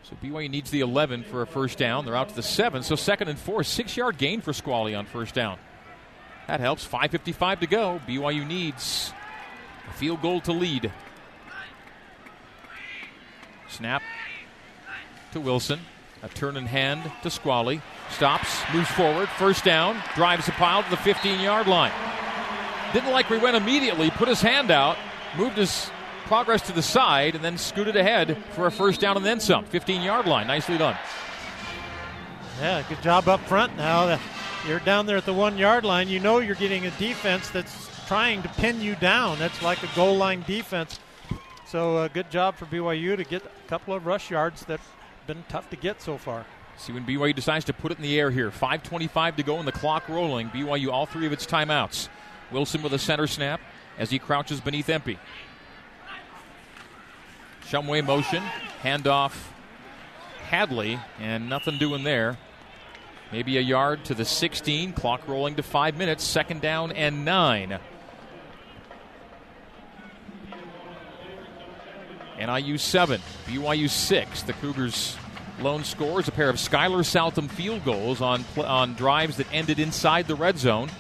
[0.02, 2.04] So BYU needs the 11 for a first down.
[2.04, 2.82] They're out to the 7.
[2.82, 5.58] So second and four, six yard gain for Squally on first down.
[6.48, 6.86] That helps.
[6.86, 8.00] 5.55 to go.
[8.06, 9.12] BYU needs
[9.88, 10.92] a field goal to lead.
[13.68, 14.02] Snap
[15.32, 15.80] to Wilson.
[16.22, 17.80] A turn in hand to Squally.
[18.10, 21.92] Stops, moves forward, first down, drives the pile to the 15 yard line.
[22.92, 24.96] Didn't like we went immediately, put his hand out,
[25.36, 25.90] moved his
[26.24, 29.64] progress to the side, and then scooted ahead for a first down and then some.
[29.66, 30.46] 15 yard line.
[30.46, 30.96] Nicely done.
[32.60, 34.18] Yeah, good job up front now.
[34.66, 36.08] You're down there at the one yard line.
[36.08, 39.38] You know you're getting a defense that's trying to pin you down.
[39.38, 41.00] That's like a goal line defense.
[41.66, 45.26] So, uh, good job for BYU to get a couple of rush yards that have
[45.26, 46.44] been tough to get so far.
[46.76, 48.50] See when BYU decides to put it in the air here.
[48.50, 50.48] 5.25 to go and the clock rolling.
[50.50, 52.08] BYU all three of its timeouts.
[52.50, 53.60] Wilson with a center snap
[53.98, 55.18] as he crouches beneath Empey.
[57.72, 58.42] Shumway motion,
[58.82, 59.32] handoff
[60.42, 62.36] Hadley, and nothing doing there.
[63.32, 67.78] Maybe a yard to the 16, clock rolling to five minutes, second down and nine.
[72.38, 74.42] NIU 7, BYU 6.
[74.42, 75.16] The Cougars'
[75.58, 80.28] lone scores a pair of Skyler Southam field goals on, on drives that ended inside
[80.28, 80.90] the red zone.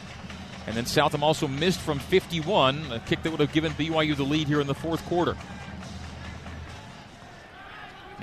[0.66, 4.22] And then Southam also missed from 51, a kick that would have given BYU the
[4.22, 5.36] lead here in the fourth quarter.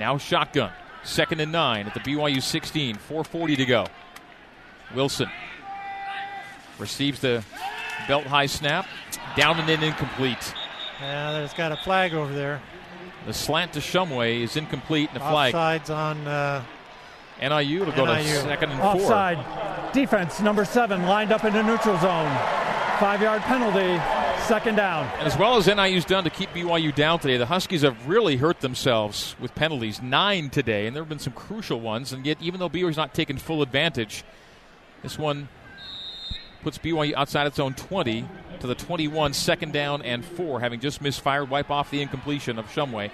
[0.00, 0.72] Now shotgun.
[1.04, 2.96] Second and nine at the BYU 16.
[2.96, 3.86] 4.40 to go.
[4.94, 5.28] Wilson
[6.78, 7.44] receives the
[8.08, 8.86] belt high snap.
[9.36, 10.54] Down and in incomplete.
[11.00, 12.62] Yeah, there's got a flag over there.
[13.26, 15.54] The slant to Shumway is incomplete and a flag.
[15.54, 16.64] Offsides on uh,
[17.40, 17.82] NIU.
[17.82, 19.02] It'll go to second and four.
[19.02, 19.92] Offside.
[19.92, 22.34] Defense number seven lined up in the neutral zone.
[22.98, 24.00] Five yard penalty.
[24.50, 25.06] Second down.
[25.18, 28.36] And as well as NIU's done to keep BYU down today, the Huskies have really
[28.36, 30.02] hurt themselves with penalties.
[30.02, 32.12] Nine today, and there have been some crucial ones.
[32.12, 34.24] And yet, even though BYU's not taken full advantage,
[35.04, 35.48] this one
[36.64, 38.24] puts BYU outside its own 20
[38.58, 42.66] to the 21, second down and four, having just misfired, wipe off the incompletion of
[42.66, 43.12] Shumway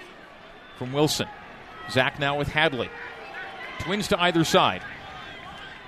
[0.79, 1.27] from Wilson.
[1.91, 2.89] Zach now with Hadley.
[3.77, 4.81] Twins to either side.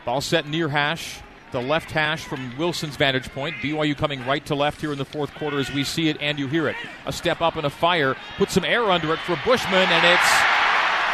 [0.05, 3.55] Ball set near hash the left hash from Wilson's vantage point.
[3.57, 6.37] BYU coming right to left here in the fourth quarter as we see it and
[6.37, 6.75] you hear it.
[7.05, 8.15] A step up and a fire.
[8.37, 10.31] Put some air under it for Bushman, and it's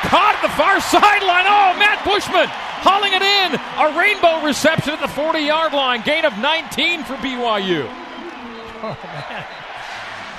[0.10, 1.46] caught at the far sideline.
[1.48, 2.48] Oh, Matt Bushman
[2.84, 3.60] hauling it in.
[3.80, 6.02] A rainbow reception at the 40 yard line.
[6.02, 7.86] Gain of 19 for BYU.
[8.84, 9.46] Oh, man.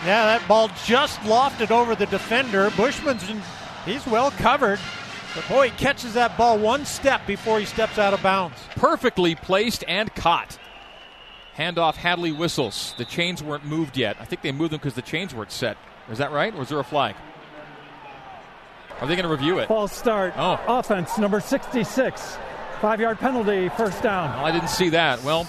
[0.04, 2.70] Yeah, that ball just lofted over the defender.
[2.76, 3.40] Bushman's in,
[3.84, 4.78] he's well covered.
[5.36, 8.56] But boy, he catches that ball one step before he steps out of bounds.
[8.74, 10.58] Perfectly placed and caught.
[11.58, 12.94] Handoff Hadley whistles.
[12.96, 14.16] The chains weren't moved yet.
[14.18, 15.76] I think they moved them because the chains weren't set.
[16.10, 16.54] Is that right?
[16.54, 17.16] Or is there a flag?
[18.98, 19.68] Are they going to review it?
[19.68, 20.32] False start.
[20.38, 20.58] Oh.
[20.66, 22.38] Offense number 66.
[22.80, 24.30] Five yard penalty, first down.
[24.36, 25.22] Well, I didn't see that.
[25.22, 25.46] Well,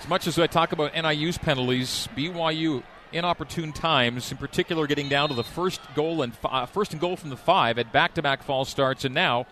[0.00, 2.82] as much as I talk about NIU's penalties, BYU
[3.12, 7.16] inopportune times, in particular getting down to the first goal and uh, first and goal
[7.16, 9.46] from the five at back-to-back false starts, and now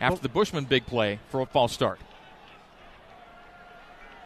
[0.00, 2.00] after the Bushman big play for a false start.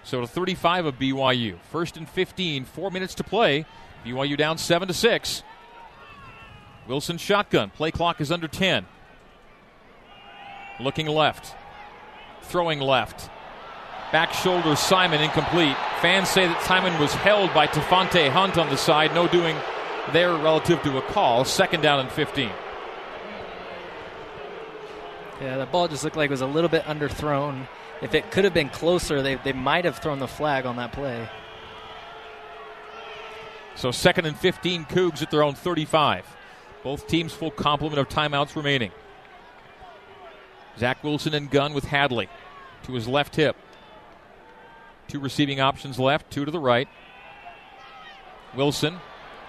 [0.03, 3.67] So to 35 of BYU, first and 15, four minutes to play.
[4.05, 5.43] BYU down seven to six.
[6.87, 7.71] Wilson shotgun.
[7.71, 8.87] Play clock is under 10.
[10.79, 11.57] Looking left.
[12.43, 13.29] Throwing left.
[14.17, 15.77] Back shoulder Simon incomplete.
[16.01, 19.15] Fans say that Simon was held by Tafante Hunt on the side.
[19.15, 19.55] No doing
[20.15, 21.45] there relative to a call.
[21.45, 22.51] Second down and 15.
[25.43, 27.69] Yeah, the ball just looked like it was a little bit underthrown.
[28.01, 30.93] If it could have been closer, they, they might have thrown the flag on that
[30.93, 31.29] play.
[33.75, 36.25] So second and 15, Cougs at their own 35.
[36.83, 38.93] Both teams full complement of timeouts remaining.
[40.79, 42.31] Zach Wilson and gun with Hadley
[42.85, 43.57] to his left hip.
[45.09, 46.89] Two receiving options left, two to the right.
[48.55, 48.99] Wilson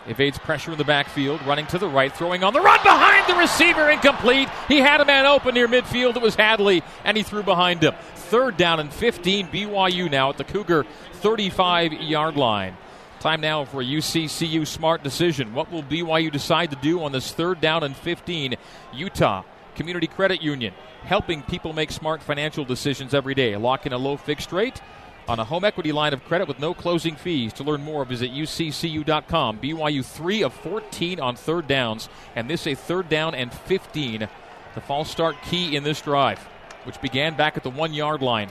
[0.08, 3.36] Evades pressure in the backfield, running to the right, throwing on the run behind the
[3.36, 4.48] receiver, incomplete.
[4.68, 6.16] He had a man open near midfield.
[6.16, 7.94] It was Hadley, and he threw behind him.
[8.16, 9.48] Third down and 15.
[9.48, 12.78] BYU now at the Cougar 35 yard line.
[13.20, 15.54] Time now for a UCCU smart decision.
[15.54, 18.56] What will BYU decide to do on this third down and 15?
[18.94, 19.44] Utah
[19.76, 23.56] Community Credit Union, helping people make smart financial decisions every day.
[23.58, 24.82] Lock in a low fixed rate
[25.28, 27.54] on a home equity line of credit with no closing fees.
[27.54, 29.60] To learn more, visit uccu.com.
[29.60, 34.28] BYU 3 of 14 on third downs, and this a third down and 15.
[34.76, 36.40] The false start key in this drive,
[36.84, 38.50] which began back at the one yard line.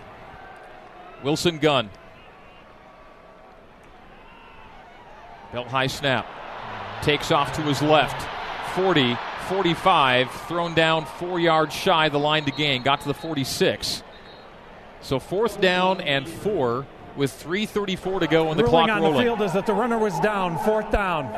[1.22, 1.90] Wilson Gunn.
[5.52, 6.26] Belt high snap.
[7.02, 8.28] Takes off to his left.
[8.74, 9.16] 40,
[9.48, 12.82] 45, thrown down four yards shy the line to gain.
[12.82, 14.02] Got to the 46.
[15.00, 19.18] So fourth down and four with 3:34 to go on the ruling clock on rolling.
[19.18, 20.58] the field is that the runner was down.
[20.58, 21.32] Fourth down.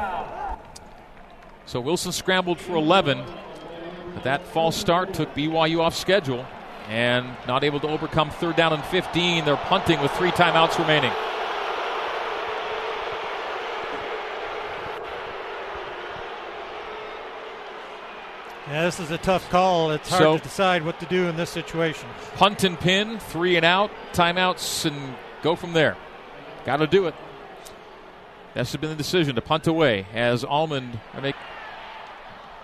[1.66, 3.22] So Wilson scrambled for 11,
[4.14, 6.46] but that false start took BYU off schedule
[6.88, 9.44] and not able to overcome third down and 15.
[9.44, 11.12] They're punting with three timeouts remaining.
[18.70, 19.92] Yeah, this is a tough call.
[19.92, 22.08] It's hard So- to decide what to do in this situation.
[22.36, 25.96] Punt and pin, three and out, timeouts, and go from there.
[26.66, 27.14] Got to do it.
[28.54, 31.36] Has been the decision to punt away as Almond I make.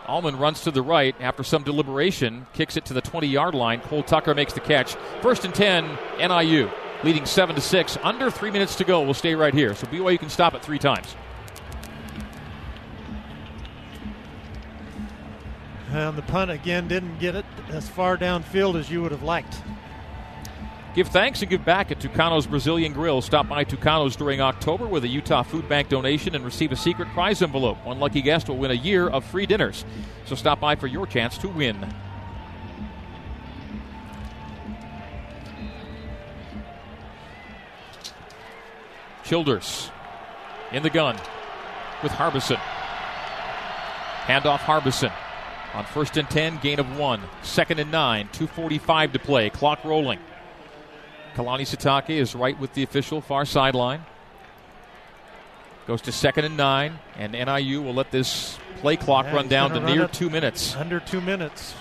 [0.06, 3.80] Almond runs to the right after some deliberation, kicks it to the 20-yard line.
[3.80, 4.96] Cole Tucker makes the catch.
[5.22, 6.68] First and 10, NIU
[7.04, 7.96] leading seven to six.
[8.02, 9.00] Under three minutes to go.
[9.02, 9.74] We'll stay right here.
[9.74, 11.14] So BYU can stop it three times.
[15.94, 19.62] And the punt again didn't get it as far downfield as you would have liked.
[20.96, 23.22] Give thanks and give back at Tucano's Brazilian Grill.
[23.22, 27.06] Stop by Tucano's during October with a Utah Food Bank donation and receive a secret
[27.10, 27.78] prize envelope.
[27.84, 29.84] One lucky guest will win a year of free dinners.
[30.24, 31.76] So stop by for your chance to win.
[39.22, 39.92] Childers
[40.72, 41.14] in the gun
[42.02, 42.58] with Harbison.
[44.26, 45.12] Handoff Harbison
[45.74, 47.20] on first and 10, gain of one.
[47.42, 50.20] Second and nine, 2.45 to play, clock rolling.
[51.34, 54.04] Kalani Sitake is right with the official far sideline.
[55.86, 59.70] Goes to second and nine, and NIU will let this play clock Yeah, run down
[59.70, 60.76] to run near two minutes.
[60.76, 61.74] Under two minutes.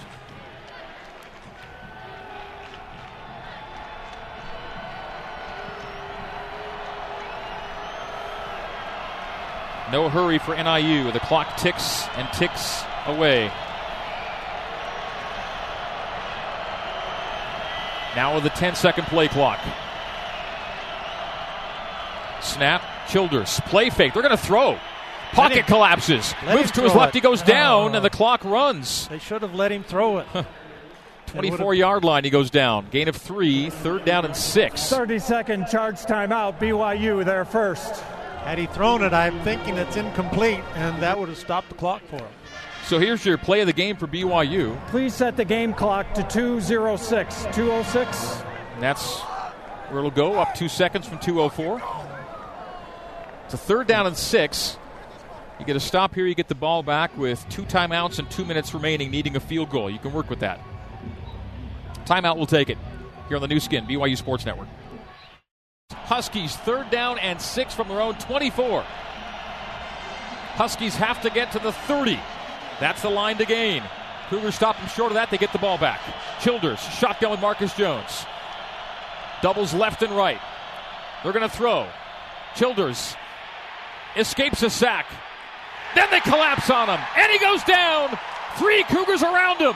[9.92, 11.12] No hurry for NIU.
[11.12, 13.52] The clock ticks and ticks away.
[18.16, 19.60] Now with a 10 second play clock.
[22.42, 24.14] Snap, Childers, play fake.
[24.14, 24.78] They're going to throw.
[25.32, 26.34] Pocket him- collapses.
[26.46, 27.10] Moves to his left.
[27.16, 27.16] it.
[27.16, 27.96] He goes down, Oh.
[27.96, 29.08] and the clock runs.
[29.08, 30.28] They should have let him throw it.
[31.28, 32.86] 24 yard line, he goes down.
[32.92, 34.88] Gain of three, third down and six.
[34.90, 36.60] 30 second charge timeout.
[36.60, 38.02] BYU there first.
[38.44, 42.02] Had he thrown it, I'm thinking it's incomplete, and that would have stopped the clock
[42.10, 42.28] for him.
[42.84, 44.78] So here's your play of the game for BYU.
[44.88, 47.44] Please set the game clock to 206.
[47.54, 48.44] 206.
[48.74, 49.20] And that's
[49.90, 51.82] where it'll go, up two seconds from 204.
[53.46, 54.78] It's a third down and six.
[55.60, 58.44] You get a stop here, you get the ball back with two timeouts and two
[58.44, 59.90] minutes remaining, needing a field goal.
[59.90, 60.60] You can work with that.
[62.06, 62.78] Timeout will take it
[63.30, 64.68] here on the Nu Skin, BYU Sports Network.
[65.92, 68.82] Huskies, third down and six from their own 24.
[70.56, 72.20] Huskies have to get to the 30.
[72.84, 73.82] That's the line to gain.
[74.28, 75.32] Cougars stop them short of that.
[75.32, 76.02] They get the ball back.
[76.42, 78.26] Childers, shotgun with Marcus Jones.
[79.42, 80.42] Doubles left and right.
[81.24, 81.88] They're going to throw.
[82.58, 83.16] Childers
[84.18, 85.06] escapes a sack.
[85.96, 87.00] Then they collapse on him.
[87.16, 88.20] And he goes down.
[88.58, 89.76] Three Cougars around him.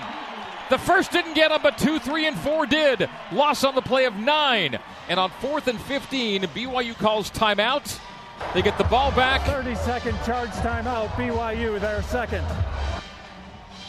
[0.70, 3.10] The first didn't get him, but two, three, and four did.
[3.32, 4.80] Loss on the play of nine.
[5.08, 8.02] And on fourth and 15, BYU calls timeout.
[8.54, 11.10] They get the ball back 30 second charge timeout.
[11.10, 12.46] BYU there second.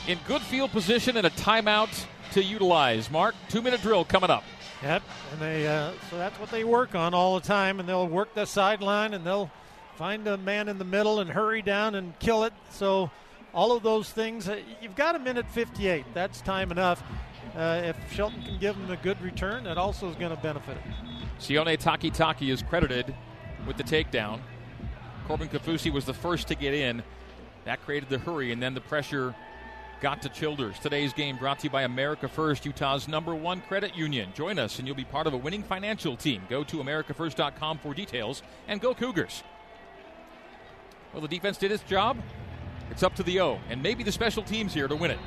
[0.06, 3.11] in good field position and a timeout to utilize.
[3.11, 4.44] Mark, two minute drill coming up.
[4.82, 8.06] Yep, and they uh, so that's what they work on all the time, and they'll
[8.06, 9.51] work the sideline, and they'll
[9.96, 12.53] find a man in the middle and hurry down and kill it.
[12.70, 13.11] So
[13.53, 16.05] all of those things, uh, you've got a minute 58.
[16.14, 17.03] That's time enough.
[17.57, 20.76] Uh, if Shelton can give them a good return, that also is going to benefit
[20.76, 20.82] it.
[21.40, 23.14] Sione Takitaki is credited
[23.66, 24.40] with the takedown.
[25.26, 27.02] Corbin Kaufusi was the first to get in.
[27.64, 29.34] That created the hurry, and then the pressure
[30.00, 30.78] got to Childers.
[30.78, 34.30] Today's game brought to you by America First, Utah's number one credit union.
[34.34, 36.42] Join us, and you'll be part of a winning financial team.
[36.48, 39.42] Go to AmericaFirst.com for details, and go Cougars.
[41.12, 42.16] Well, the defense did its job.
[42.90, 45.18] It's up to the O, and maybe the special teams here to win it.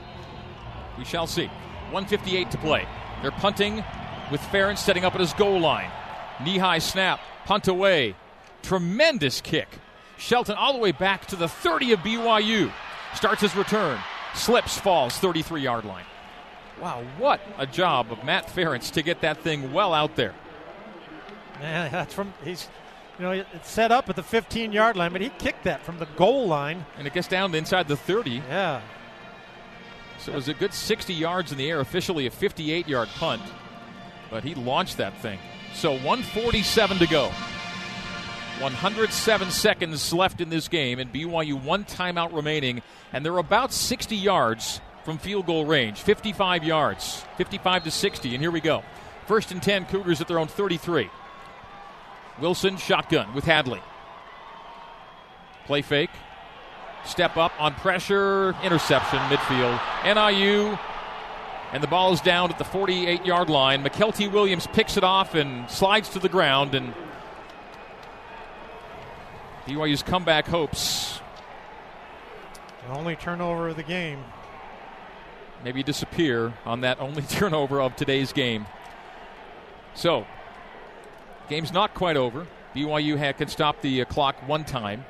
[0.98, 1.48] We shall see.
[1.92, 2.88] 158 to play.
[3.22, 3.84] They're punting
[4.32, 5.92] with Ference setting up at his goal line.
[6.44, 8.16] Knee high snap, punt away.
[8.62, 9.68] Tremendous kick.
[10.18, 12.72] Shelton all the way back to the 30 of BYU.
[13.16, 14.00] Starts his return.
[14.34, 16.06] Slips, falls, 33 yard line.
[16.80, 20.34] Wow, what a job of Matt Ference to get that thing well out there.
[21.60, 22.68] Man, that's from he's
[23.20, 26.00] you know it's set up at the 15 yard line, but he kicked that from
[26.00, 26.86] the goal line.
[26.98, 28.32] And it gets down to inside the 30.
[28.32, 28.82] Yeah.
[30.20, 33.42] So it was a good 60 yards in the air, officially a 58 yard punt.
[34.30, 35.40] But he launched that thing.
[35.74, 37.32] So 147 to go.
[38.62, 42.82] 107 seconds left in this game, and BYU one timeout remaining,
[43.12, 48.36] and they're about 60 yards from field goal range 55 yards, 55 to 60.
[48.36, 48.84] And here we go.
[49.26, 51.10] First and 10, Cougars at their own 33.
[52.40, 53.82] Wilson shotgun with Hadley.
[55.66, 56.10] Play fake.
[57.06, 58.56] Step up on pressure.
[58.64, 59.80] Interception midfield.
[60.04, 60.78] NIU.
[61.72, 63.84] And the ball is down at the 48 yard line.
[63.84, 66.76] Mykelti Williams picks it off and slides to the ground.
[66.76, 66.94] And
[69.66, 71.20] BYU's comeback hopes.
[72.88, 74.24] The only turnover of the game.
[75.64, 78.66] Maybe disappear on that only turnover of today's game.
[79.94, 80.26] So,
[81.50, 82.48] game's not quite over.
[82.76, 85.06] BYU had, can stop the uh, clock one time.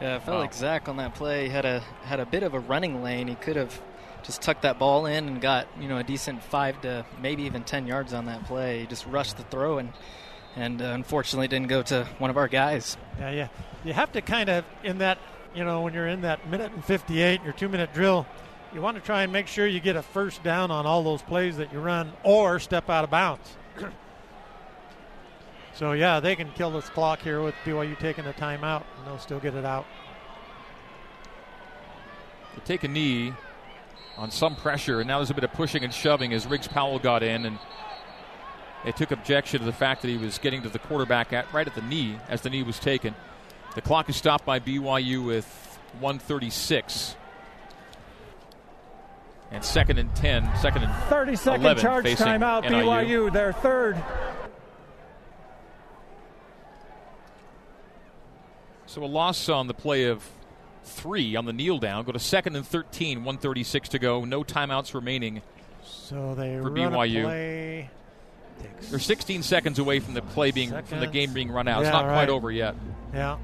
[0.00, 0.40] Yeah, I felt Wow.
[0.42, 3.28] like Zach on that play had a had a bit of a running lane.
[3.28, 3.80] He could have
[4.26, 7.62] just tucked that ball in and got you know a decent five to maybe even
[7.62, 8.80] ten yards on that play.
[8.80, 9.92] He just rushed the throw and
[10.56, 12.96] and uh, unfortunately didn't go to one of our guys.
[13.18, 13.48] Yeah, yeah.
[13.84, 15.18] You have to kind of in that
[15.54, 18.26] you know when you're in that minute and 58, your two minute drill.
[18.74, 21.22] You want to try and make sure you get a first down on all those
[21.22, 23.56] plays that you run, or step out of bounds.
[25.72, 29.20] so yeah, they can kill this clock here with BYU taking a timeout, and they'll
[29.20, 29.86] still get it out.
[32.56, 33.32] They take a knee
[34.16, 36.98] on some pressure, and now there's a bit of pushing and shoving as Riggs Powell
[36.98, 37.58] got in, and
[38.84, 41.66] they took objection to the fact that he was getting to the quarterback at right
[41.66, 43.14] at the knee as the knee was taken.
[43.74, 45.46] The clock is stopped by BYU with
[46.00, 47.16] 136.
[49.50, 52.70] And second and 10, second and 30 second 11 charge timeout, NIU.
[52.70, 54.02] BYU, their third.
[58.86, 60.26] So a loss on the play of
[60.86, 62.04] three on the kneel down.
[62.04, 64.24] Go to second and 13, 136 to go.
[64.24, 65.42] No timeouts remaining.
[65.84, 67.20] So they For run BYU.
[67.20, 67.90] a play.
[68.90, 71.82] They're 16 seconds away from the play being from the game being run out.
[71.82, 72.12] it's not right.
[72.14, 72.74] quite over yet.
[73.12, 73.38] Yeah.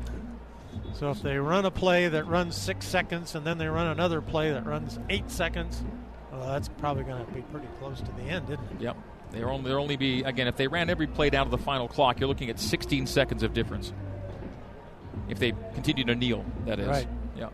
[0.95, 4.21] So if they run a play that runs six seconds and then they run another
[4.21, 5.83] play that runs eight seconds,
[6.31, 8.81] well, that's probably going to be pretty close to the end, isn't it?
[8.81, 8.97] Yep.
[9.33, 11.89] They're only they're only be again if they ran every play down to the final
[11.89, 13.93] clock, you're looking at 16 seconds of difference.
[15.29, 16.89] If they continue to kneel, that is.
[16.89, 17.09] Right.
[17.43, 17.49] Yeah.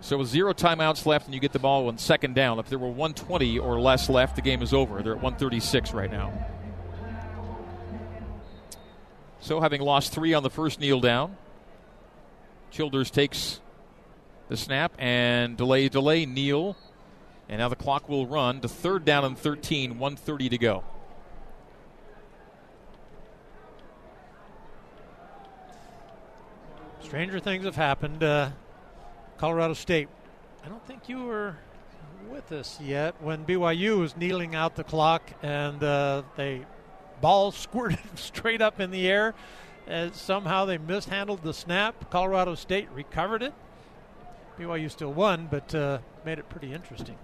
[0.00, 2.60] So with zero timeouts left, and you get the ball on second down.
[2.60, 5.02] If there were 120 or less left, the game is over.
[5.02, 6.32] They're at 136 right now.
[9.40, 11.36] So having lost three on the first kneel down,
[12.70, 13.60] Childers takes
[14.48, 16.76] the snap and delay, delay, kneel,
[17.48, 20.84] and now the clock will run to third down and 13, 130 to go.
[27.08, 28.22] Stranger things have happened.
[28.22, 28.50] Uh,
[29.38, 30.08] Colorado State.
[30.62, 31.56] I don't think you were
[32.30, 36.66] with us yet when BYU was kneeling out the clock and uh, they
[37.22, 39.34] ball squirted straight up in the air.
[39.86, 42.10] And somehow they mishandled the snap.
[42.10, 43.54] Colorado State recovered it.
[44.58, 47.16] BYU still won, but uh, made it pretty interesting.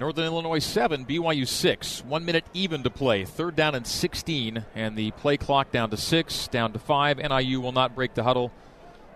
[0.00, 2.04] Northern Illinois 7, BYU 6.
[2.04, 3.24] One minute even to play.
[3.24, 7.18] Third down and 16, and the play clock down to 6, down to 5.
[7.18, 8.50] NIU will not break the huddle.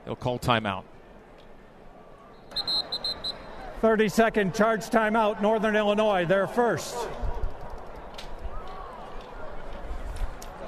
[0.06, 0.84] They'll call timeout.
[3.80, 6.96] 30 second charge timeout, Northern Illinois, their first.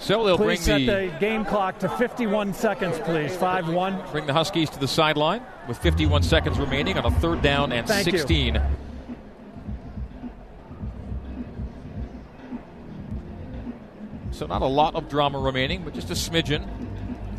[0.01, 3.35] So they'll bring Please set the, the game clock to 51 seconds, please.
[3.37, 4.03] 5 1.
[4.11, 7.87] bring the Huskies to the sideline with 51 seconds remaining on a third down and
[7.87, 8.19] Thank you.
[8.19, 8.61] 16.
[14.33, 16.69] So not a lot of drama remaining, but just a smidgen.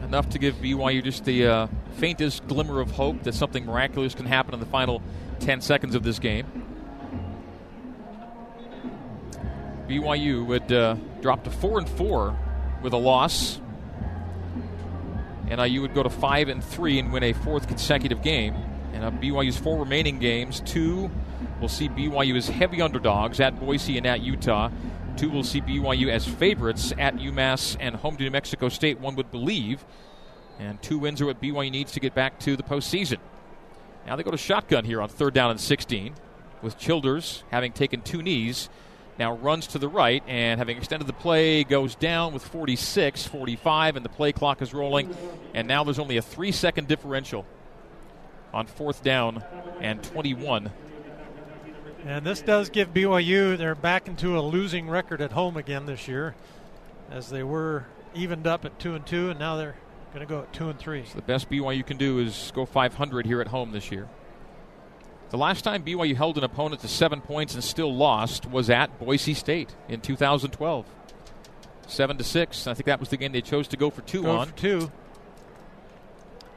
[0.03, 4.25] Enough to give BYU just the uh, faintest glimmer of hope that something miraculous can
[4.25, 5.01] happen in the final
[5.39, 6.45] 10 seconds of this game.
[9.87, 12.37] BYU would uh, drop to four and four
[12.83, 13.59] with a loss.
[15.47, 18.55] NIU would go to five and three and win a fourth consecutive game.
[18.93, 21.09] And uh, BYU's four remaining games: two,
[21.59, 24.69] will see BYU as heavy underdogs at Boise and at Utah.
[25.17, 29.15] Two will see BYU as favorites at UMass and home to New Mexico State, one
[29.15, 29.83] would believe.
[30.59, 33.17] And two wins are what BYU needs to get back to the postseason.
[34.05, 36.13] Now they go to shotgun here on third down and 16,
[36.61, 38.69] with Childers having taken two knees.
[39.17, 43.95] Now runs to the right and having extended the play, goes down with 46, 45,
[43.97, 45.15] and the play clock is rolling.
[45.53, 47.45] And now there's only a three second differential
[48.53, 49.43] on fourth down
[49.81, 50.71] and 21.
[52.05, 56.07] And this does give BYU, they're back into a losing record at home again this
[56.07, 56.33] year,
[57.11, 57.85] as they were
[58.15, 59.75] evened up at 2 and 2, and now they're
[60.13, 61.05] going to go at 2 and 3.
[61.05, 64.07] So the best BYU can do is go 500 here at home this year.
[65.29, 68.99] The last time BYU held an opponent to seven points and still lost was at
[68.99, 70.85] Boise State in 2012.
[71.87, 72.65] Seven to six.
[72.65, 74.47] I think that was the game they chose to go for two go on.
[74.47, 74.91] For two.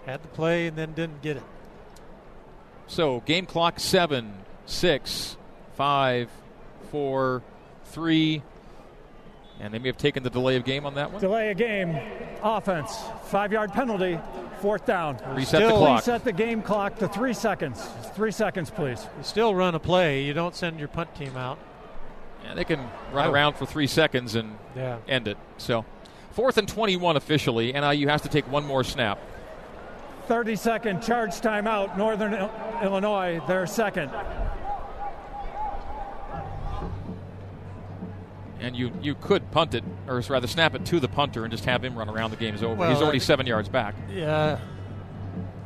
[0.07, 1.43] Had the play and then didn't get it.
[2.87, 4.35] So game clock seven,
[4.67, 5.37] six,
[5.75, 6.31] five,
[6.91, 7.43] four,
[7.85, 8.43] three,
[9.63, 11.21] and they may have taken the delay of game on that one.
[11.21, 11.97] Delay of game,
[12.43, 14.19] offense, five yard penalty,
[14.61, 15.17] fourth down.
[15.35, 15.99] Reset Still the clock.
[16.01, 17.81] Reset the game clock to three seconds.
[18.15, 19.07] Three seconds, please.
[19.17, 20.25] You still run a play.
[20.25, 21.59] You don't send your punt team out.
[22.45, 22.81] Yeah, they can
[23.13, 24.97] run around for three seconds and Yeah.
[25.09, 25.39] end it.
[25.59, 25.85] So
[26.33, 27.73] fourth and 21 officially.
[27.73, 29.19] NIU has to take one more snap.
[30.27, 31.97] 30 second charge timeout.
[31.97, 32.51] Northern Il-
[32.83, 34.11] Illinois, their second.
[38.63, 41.65] And you, you could punt it, or rather snap it to the punter and just
[41.65, 42.31] have him run around.
[42.31, 42.75] The game's over.
[42.75, 43.95] Well, He's already seven yards back.
[44.09, 44.59] Yeah.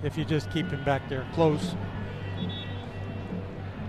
[0.03, 1.75] If you just keep him back there close.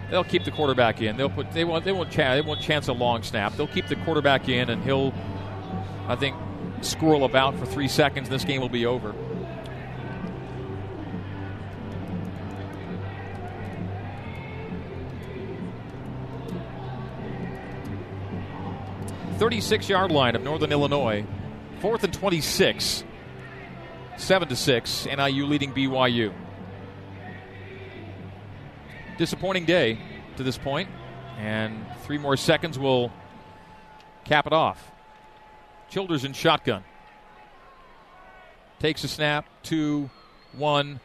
[0.09, 1.17] They'll keep the quarterback in.
[1.17, 3.55] They'll put they won't they won't they won't chance a long snap.
[3.55, 5.13] They'll keep the quarterback in, and he'll,
[6.07, 6.35] I think,
[6.81, 8.29] squirrel about for three seconds.
[8.29, 9.13] This game will be over.
[19.37, 21.25] Thirty-six yard line of Northern Illinois,
[21.79, 23.03] fourth and twenty-six.
[24.17, 25.05] Seven to six.
[25.05, 26.33] NIU leading BYU
[29.17, 29.97] disappointing day
[30.37, 30.89] to this point,
[31.37, 33.11] and three more seconds will
[34.23, 34.91] cap it off.
[35.89, 36.83] Childers in shotgun.
[38.79, 40.09] Takes a snap, two,
[40.53, 40.99] one,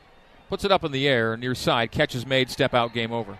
[0.48, 3.38] puts it up in the air, near side, catch is made, step out, game over.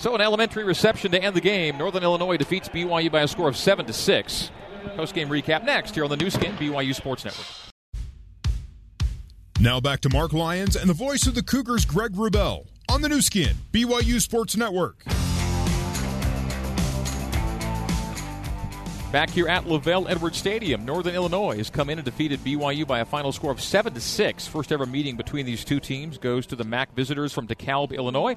[0.00, 1.76] So an elementary reception to end the game.
[1.76, 4.50] Northern Illinois defeats BYU by a score of seven to six.
[4.96, 7.46] Post game recap next here on the Nu Skin BYU Sports Network.
[9.60, 13.10] Now back to Mark Lyons and the voice of the Cougars, Greg Wrubell, on the
[13.10, 15.04] Nu Skin, BYU Sports Network.
[19.12, 23.00] Back here at LaVell Edwards Stadium, Northern Illinois has come in and defeated BYU by
[23.00, 24.46] a final score of seven to six.
[24.46, 28.36] First ever meeting between these two teams goes to the MAC visitors from DeKalb, Illinois,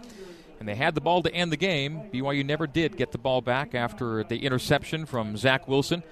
[0.59, 2.09] and they had the ball to end the game.
[2.13, 6.03] BYU never did get the ball back after the interception from Zach Wilson.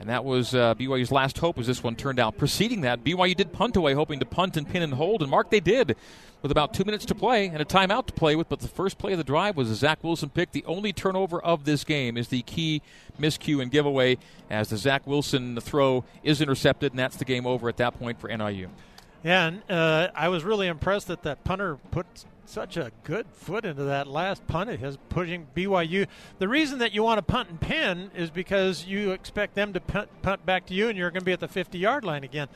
[0.00, 2.36] And that was uh, BYU's last hope as this one turned out.
[2.36, 5.50] Preceding that, BYU did punt away, hoping to punt and pin and hold, and Mark
[5.50, 5.96] they did
[6.42, 8.48] with about two minutes to play and a timeout to play with.
[8.48, 10.50] But the first play of the drive was a Zach Wilson pick.
[10.50, 12.82] The only turnover of this game is the key
[13.20, 14.18] miscue and giveaway
[14.50, 18.20] as the Zach Wilson throw is intercepted, and that's the game over at that point
[18.20, 18.68] for NIU.
[19.22, 22.06] Yeah, and uh, I was really impressed that that punter put
[22.52, 26.06] such a good foot into that last punt of his, pushing BYU.
[26.38, 29.80] The reason that you want to punt and pin is because you expect them to
[29.80, 32.24] punt, punt back to you, and you're going to be at the 50 yard line
[32.24, 32.48] again.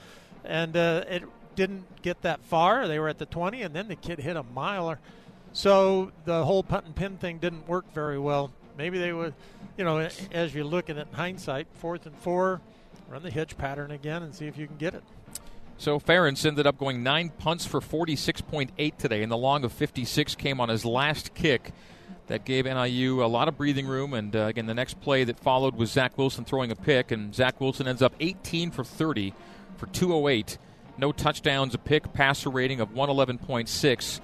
[0.44, 1.22] And uh, it
[1.54, 2.86] didn't get that far.
[2.86, 4.98] They were at the 20, and then the kid hit a miler.
[5.54, 8.52] So the whole punt and pin thing didn't work very well.
[8.76, 9.32] Maybe they would,
[9.78, 12.60] you know, as you're looking at hindsight, fourth and four,
[13.08, 15.02] run the hitch pattern again and see if you can get it.
[15.78, 20.34] So Ference ended up going nine punts for 46.8 today, and the long of 56
[20.36, 21.72] came on his last kick.
[22.28, 25.38] That gave NIU a lot of breathing room, and uh, again, the next play that
[25.38, 29.32] followed was Zach Wilson throwing a pick, and Zach Wilson ends up 18 for 30
[29.76, 30.58] for 208.
[30.98, 34.20] No touchdowns, a pick, passer rating of 111.6.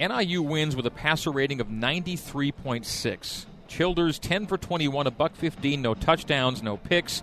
[0.00, 3.46] NIU wins with a passer rating of 93.6.
[3.66, 7.22] Childers 10 for 21, a buck 15, no touchdowns, no picks.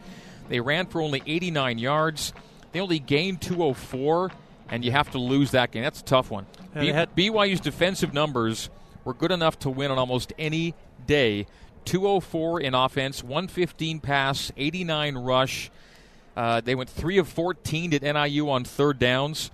[0.50, 2.34] They ran for only 89 yards.
[2.72, 4.32] They only gained 204,
[4.70, 5.84] and you have to lose that game.
[5.84, 6.46] That's a tough one.
[6.74, 8.70] B- had- BYU's defensive numbers
[9.04, 10.74] were good enough to win on almost any
[11.06, 11.48] day.
[11.86, 15.72] 204 in offense, 115 pass, 89 rush.
[16.38, 19.52] Uh, they went 3 of 14 at NIU on third downs,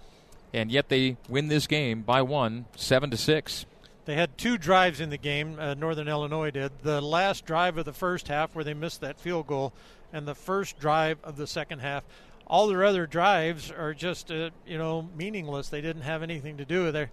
[0.54, 3.66] and yet they win this game by one, 7 to 6.
[4.06, 6.72] They had two drives in the game, uh, Northern Illinois did.
[6.84, 9.74] The last drive of the first half, where they missed that field goal,
[10.14, 12.04] and the first drive of the second half.
[12.48, 15.70] All their other drives are just, uh, you know, meaningless.
[15.70, 17.10] They didn't have anything to do with it.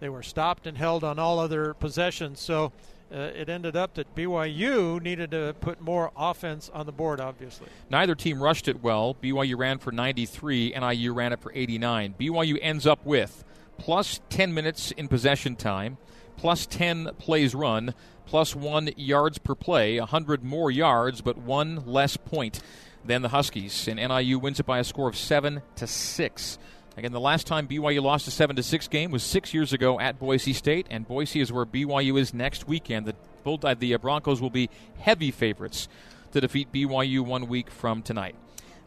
[0.00, 2.40] They were stopped and held on all other possessions.
[2.40, 2.72] So
[3.12, 7.68] uh, it ended up that BYU needed to put more offense on the board, obviously.
[7.88, 9.16] Neither team rushed it well.
[9.22, 12.14] BYU ran for 93, NIU ran it for 89.
[12.18, 13.44] BYU ends up with
[13.78, 15.98] plus 10 minutes in possession time,
[16.36, 17.94] plus 10 plays run,
[18.26, 22.60] plus 1 yards per play, 100 more yards, but one less point
[23.06, 23.88] than the Huskies.
[23.88, 26.58] And NIU wins it by a score of 7 to 6.
[26.96, 30.00] Again, the last time BYU lost a 7 to 6 game was six years ago
[30.00, 33.06] at Boise State, and Boise is where BYU is next weekend.
[33.06, 35.88] The, Bull, uh, the Broncos will be heavy favorites
[36.32, 38.34] to defeat BYU one week from tonight.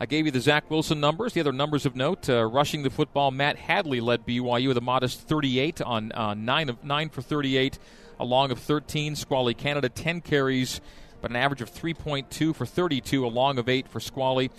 [0.01, 1.33] I gave you the Zach Wilson numbers.
[1.33, 4.81] The other numbers of note: uh, rushing the football, Matt Hadley led BYU with a
[4.81, 7.77] modest 38 on uh, nine of nine for 38,
[8.19, 9.15] a long of 13.
[9.15, 10.81] Squally Canada 10 carries,
[11.21, 14.51] but an average of 3.2 for 32, a long of eight for Squally.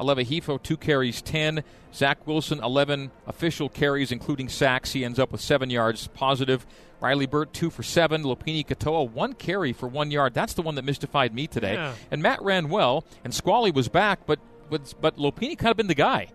[0.00, 1.64] Aleva Hifo, two carries, 10.
[1.92, 4.92] Zach Wilson, 11 official carries, including sacks.
[4.92, 6.64] He ends up with seven yards positive.
[7.00, 8.22] Riley Burt, two for seven.
[8.22, 10.34] Lopini Katoa, one carry for one yard.
[10.34, 11.74] That's the one that mystified me today.
[11.74, 11.94] Yeah.
[12.10, 14.38] And Matt ran well, and Squally was back, but
[14.70, 16.28] but, but Lopini kind of been the guy.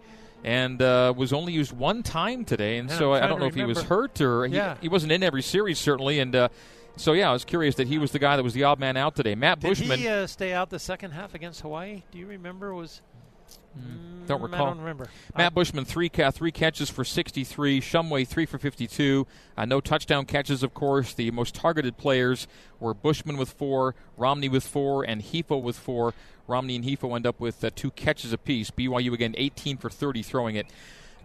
[0.43, 3.55] And uh, was only used one time today, and Yeah, so I don't know if
[3.55, 4.75] he was hurt or he, Yeah.
[4.81, 6.19] he wasn't in every series certainly.
[6.19, 6.49] And uh,
[6.95, 8.97] so yeah, I was curious that he was the guy that was the odd man
[8.97, 9.35] out today.
[9.35, 9.99] Matt Did Bushman.
[9.99, 12.03] he uh, stay out the second half against Hawaii?
[12.11, 12.73] Do you remember?
[12.73, 13.01] Was
[13.75, 14.65] Hmm, don't Mm, recall.
[14.67, 15.07] I don't remember.
[15.35, 17.81] Matt Bushman three ca- three catches for 63.
[17.81, 19.25] Shumway three for 52.
[19.57, 21.13] Uh, no touchdown catches, of course.
[21.13, 22.47] The most targeted players
[22.79, 26.13] were Bushman with four, Romney with four, and Hifo with four.
[26.47, 28.69] Romney and Hifo end up with uh, two catches apiece.
[28.69, 30.67] BYU again 18 for 30 throwing it.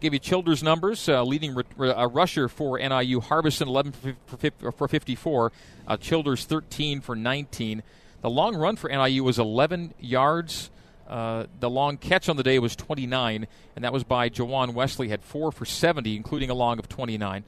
[0.00, 1.08] Give you Childers numbers.
[1.08, 3.92] Uh, leading r- r- uh, rusher for NIU, Harbison 11
[4.26, 5.52] for, for 54,
[5.86, 7.82] Uh, Childers 13 for 19.
[8.20, 10.70] The long run for NIU was 11 yards.
[11.08, 15.08] Uh, the long catch on the day was 29, and that was by Jawan Wesley.
[15.08, 17.44] Had four for 70, including a long of 29.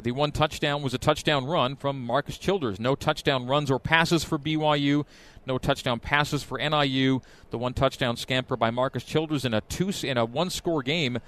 [0.00, 2.78] The one touchdown was a touchdown run from Marcus Childers.
[2.78, 5.04] No touchdown runs or passes for BYU.
[5.46, 7.20] No touchdown passes for NIU.
[7.50, 11.18] The one touchdown scamper by Marcus Childers in a two in a one score game.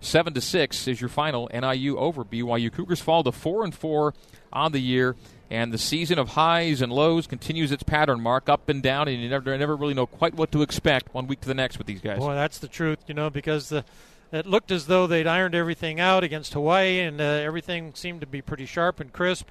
[0.00, 1.50] Seven to six is your final.
[1.52, 2.72] NIU over BYU.
[2.72, 4.14] Cougars fall to four and four
[4.52, 5.14] on the year,
[5.50, 8.20] and the season of highs and lows continues its pattern.
[8.20, 11.26] Mark up and down, and you never never really know quite what to expect one
[11.26, 12.18] week to the next with these guys.
[12.18, 13.84] Boy, that's the truth, you know, because the
[14.32, 18.26] it looked as though they'd ironed everything out against Hawaii, and uh, everything seemed to
[18.26, 19.48] be pretty sharp and crisp.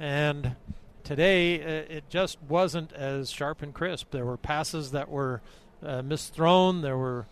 [0.00, 0.56] And
[1.04, 4.10] today, uh, it just wasn't as sharp and crisp.
[4.10, 5.40] There were passes that were
[5.82, 6.82] uh, misthrown.
[6.82, 7.26] There were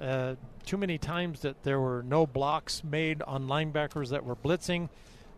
[0.00, 0.34] uh,
[0.64, 4.88] too many times that there were no blocks made on linebackers that were blitzing.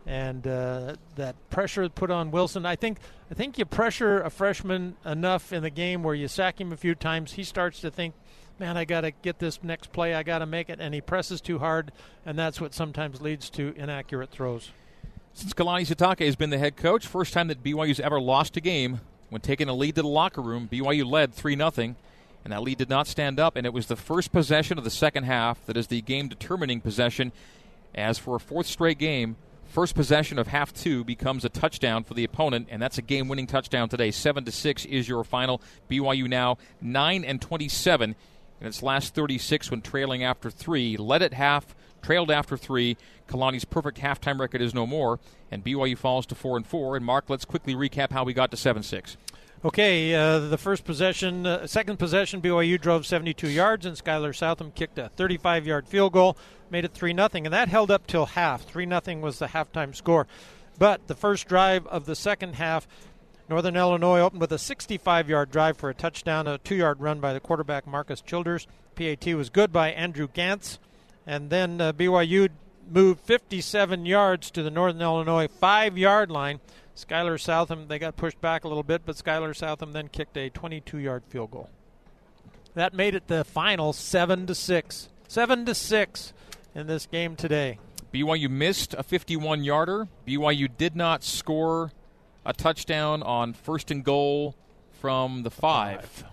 [0.05, 2.65] And uh, that pressure put on Wilson.
[2.65, 2.99] I think
[3.31, 6.77] I think you pressure a freshman enough in the game where you sack him a
[6.77, 8.13] few times, he starts to think,
[8.59, 10.13] man, I got to get this next play.
[10.13, 10.79] I got to make it.
[10.81, 11.91] And he presses too hard,
[12.25, 14.71] and that's what sometimes leads to inaccurate throws.
[15.33, 18.61] Since Kalani Sitake has been the head coach, first time that BYU's ever lost a
[18.61, 18.99] game
[19.29, 20.69] when taking a lead to the locker room.
[20.71, 21.95] BYU led 3 0,
[22.43, 24.89] and that lead did not stand up, and it was the first possession of the
[24.89, 27.31] second half that is the game determining possession.
[27.95, 29.35] As for a fourth straight game,
[29.67, 33.27] first possession of half two becomes a touchdown for the opponent, and that's a game
[33.27, 34.11] winning touchdown today.
[34.11, 35.61] 7 to 6 is your final.
[35.89, 38.15] BYU now 9 and 27
[38.61, 40.97] in its last 36 when trailing after three.
[40.97, 42.97] Led at half, trailed after three.
[43.27, 45.19] Kalani's perfect halftime record is no more,
[45.51, 46.95] and BYU falls to four and four.
[46.95, 49.17] And Mark, let's quickly recap how we got to seven six.
[49.65, 54.71] Okay, uh, the first possession, uh, second possession, BYU drove 72 yards, and Skyler Southam
[54.71, 56.37] kicked a 35-yard field goal,
[56.69, 58.63] made it three nothing, and that held up till half.
[58.63, 60.27] Three nothing was the halftime score,
[60.77, 62.89] but the first drive of the second half,
[63.47, 67.39] Northern Illinois opened with a 65-yard drive for a touchdown, a two-yard run by the
[67.39, 68.67] quarterback Marcus Childers.
[68.95, 70.77] PAT was good by Andrew Gantz,
[71.25, 72.49] and then uh, BYU
[72.89, 76.59] moved 57 yards to the Northern Illinois five-yard line.
[76.95, 80.49] Skyler Southam, they got pushed back a little bit, but Skyler Southam then kicked a
[80.49, 81.69] 22-yard field goal.
[82.75, 86.33] That made it the final seven to six, seven to six
[86.75, 87.79] in this game today.
[88.13, 90.07] BYU missed a 51 yarder.
[90.27, 91.91] BYU did not score
[92.45, 94.55] a touchdown on first and goal
[95.01, 96.23] from the five.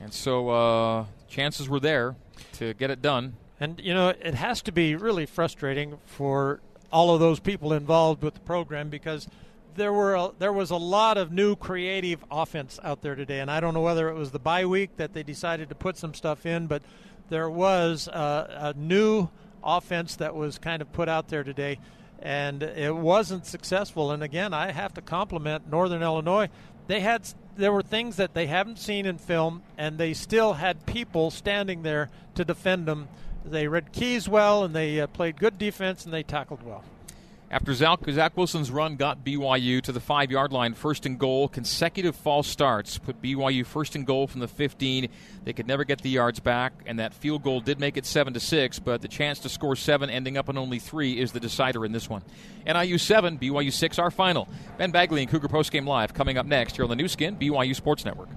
[0.00, 2.16] And so uh, chances were there
[2.54, 3.36] to get it done.
[3.58, 6.60] And you know, it has to be really frustrating for
[6.92, 9.28] all of those people involved with the program because
[9.74, 13.50] there were a, there was a lot of new creative offense out there today, and
[13.50, 16.14] I don't know whether it was the bye week that they decided to put some
[16.14, 16.82] stuff in, but
[17.28, 19.28] there was uh, a new
[19.62, 21.78] offense that was kind of put out there today,
[22.20, 24.10] and it wasn't successful.
[24.10, 26.48] And again, I have to compliment Northern Illinois.
[26.86, 30.86] They had there were things that they haven't seen in film, and they still had
[30.86, 33.08] people standing there to defend them.
[33.46, 36.84] They read keys well, and they uh, played good defense, and they tackled well.
[37.48, 41.46] After Zach, Zach Wilson's run got BYU to the five yard line, first and goal,
[41.46, 45.08] consecutive false starts put BYU first and goal from the 15.
[45.44, 48.34] They could never get the yards back, and that field goal did make it 7
[48.34, 51.38] to 6, but the chance to score 7 ending up on only 3 is the
[51.38, 52.22] decider in this one.
[52.66, 54.48] NIU 7, BYU 6, our final.
[54.76, 57.76] Ben Bagley and Cougar Postgame Live coming up next here on the Nu Skin, BYU
[57.76, 58.28] Sports Network.